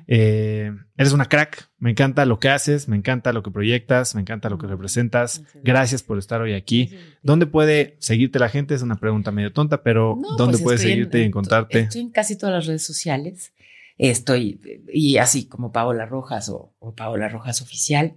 [0.07, 4.21] Eh, eres una crack, me encanta lo que haces, me encanta lo que proyectas, me
[4.21, 5.43] encanta lo que representas.
[5.63, 6.89] Gracias por estar hoy aquí.
[7.21, 8.73] ¿Dónde puede seguirte la gente?
[8.73, 11.79] Es una pregunta medio tonta, pero ¿dónde pues puede seguirte en, y encontrarte?
[11.81, 13.53] Estoy en casi todas las redes sociales.
[13.99, 14.59] Estoy,
[14.91, 18.15] y así como Paola Rojas o, o Paola Rojas Oficial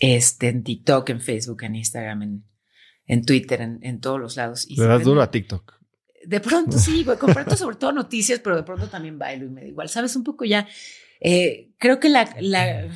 [0.00, 2.42] este, en TikTok, en Facebook, en Instagram,
[3.06, 4.66] en, Twitter, en, todos los lados.
[4.68, 5.74] Y Le das duro a TikTok.
[6.24, 9.60] De pronto sí, güey, comparto sobre todo noticias, pero de pronto también bailo y me
[9.60, 9.88] da igual.
[9.88, 10.66] Sabes, un poco ya,
[11.20, 12.88] eh, creo que la, la,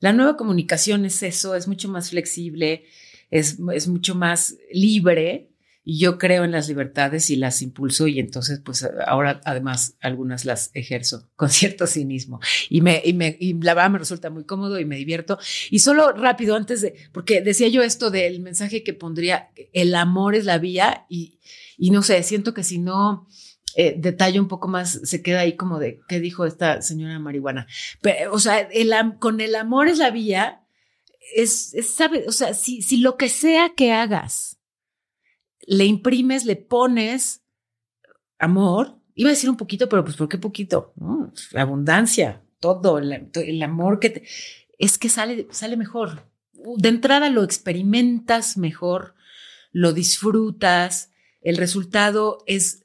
[0.00, 2.84] la, nueva comunicación es eso, es mucho más flexible,
[3.30, 5.47] es, es mucho más libre
[5.96, 10.70] yo creo en las libertades y las impulso y entonces pues ahora además algunas las
[10.74, 14.78] ejerzo con cierto cinismo y me y me y la verdad me resulta muy cómodo
[14.78, 15.38] y me divierto
[15.70, 20.34] y solo rápido antes de porque decía yo esto del mensaje que pondría el amor
[20.34, 21.38] es la vía y
[21.78, 23.26] y no sé siento que si no
[23.76, 27.68] eh, detalle un poco más, se queda ahí como de qué dijo esta señora marihuana.
[28.00, 30.64] Pero, o sea, el, con el amor es la vía,
[31.36, 34.57] es, es sabe, o sea, si, si lo que sea que hagas
[35.68, 37.42] le imprimes, le pones
[38.38, 38.96] amor.
[39.14, 40.94] Iba a decir un poquito, pero pues ¿por qué poquito?
[41.54, 44.24] Abundancia, todo, el, amor que te,
[44.78, 46.26] es que sale, sale mejor.
[46.52, 49.14] De entrada lo experimentas mejor,
[49.70, 51.10] lo disfrutas,
[51.42, 52.84] el resultado es,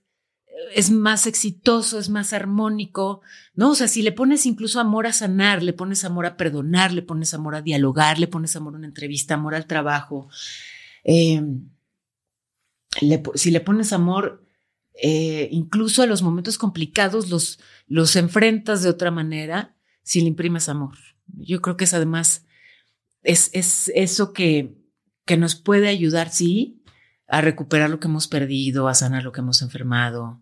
[0.76, 3.22] es más exitoso, es más armónico,
[3.56, 3.72] ¿no?
[3.72, 7.02] O sea, si le pones incluso amor a sanar, le pones amor a perdonar, le
[7.02, 10.28] pones amor a dialogar, le pones amor a una entrevista, amor al trabajo,
[11.06, 11.42] eh,
[13.36, 14.46] si le pones amor,
[15.02, 20.70] eh, incluso a los momentos complicados los, los enfrentas de otra manera si le imprimes
[20.70, 20.98] amor.
[21.28, 22.46] Yo creo que es además,
[23.24, 24.76] es, es eso que,
[25.26, 26.84] que nos puede ayudar, sí,
[27.28, 30.42] a recuperar lo que hemos perdido, a sanar lo que hemos enfermado.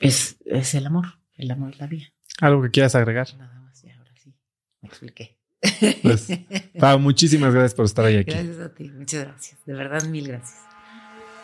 [0.00, 2.06] Es, es el amor, el amor es la vida.
[2.40, 3.28] ¿Algo que quieras agregar?
[3.36, 4.32] Nada más, ya, ahora sí,
[4.80, 5.36] me expliqué.
[6.02, 6.28] Pues,
[6.78, 8.30] Pau, muchísimas gracias por estar hoy aquí.
[8.30, 9.58] Gracias a ti, muchas gracias.
[9.66, 10.67] De verdad, mil gracias.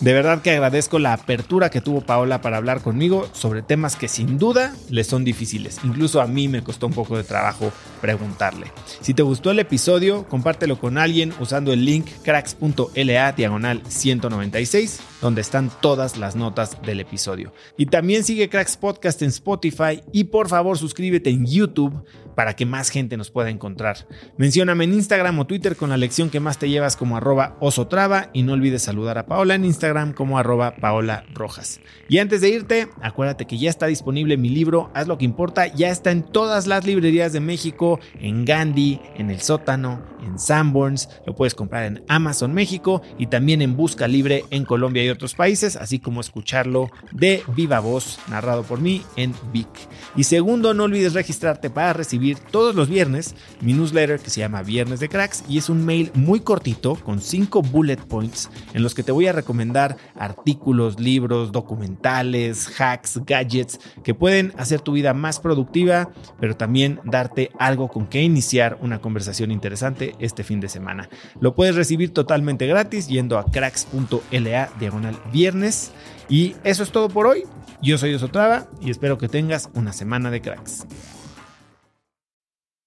[0.00, 4.06] De verdad que agradezco la apertura que tuvo Paola para hablar conmigo sobre temas que
[4.06, 5.80] sin duda le son difíciles.
[5.82, 8.70] Incluso a mí me costó un poco de trabajo preguntarle.
[9.00, 15.40] Si te gustó el episodio, compártelo con alguien usando el link cracks.la diagonal 196, donde
[15.40, 17.52] están todas las notas del episodio.
[17.76, 22.04] Y también sigue Cracks Podcast en Spotify y por favor suscríbete en YouTube
[22.36, 24.06] para que más gente nos pueda encontrar.
[24.36, 28.30] Mencióname en Instagram o Twitter con la lección que más te llevas como arroba osotrava
[28.32, 31.80] y no olvides saludar a Paola en Instagram como arroba Paola Rojas.
[32.08, 35.66] Y antes de irte, acuérdate que ya está disponible mi libro Haz lo que importa,
[35.66, 41.08] ya está en todas las librerías de México, en Gandhi, en El Sótano, en Sanborns,
[41.26, 45.34] lo puedes comprar en Amazon México y también en Busca Libre en Colombia y otros
[45.34, 49.68] países, así como escucharlo de viva voz narrado por mí en Vic.
[50.16, 54.62] Y segundo, no olvides registrarte para recibir todos los viernes mi newsletter que se llama
[54.62, 58.94] Viernes de Cracks y es un mail muy cortito con cinco bullet points en los
[58.94, 59.77] que te voy a recomendar
[60.14, 66.10] artículos, libros, documentales, hacks, gadgets que pueden hacer tu vida más productiva,
[66.40, 71.08] pero también darte algo con que iniciar una conversación interesante este fin de semana.
[71.40, 75.92] Lo puedes recibir totalmente gratis yendo a cracks.la diagonal viernes.
[76.28, 77.44] Y eso es todo por hoy.
[77.80, 80.86] Yo soy Osotrava y espero que tengas una semana de cracks.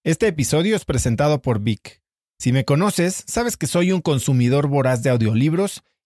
[0.04, 2.02] Este episodio es presentado por Vic.
[2.40, 5.84] Si me conoces, sabes que soy un consumidor voraz de audiolibros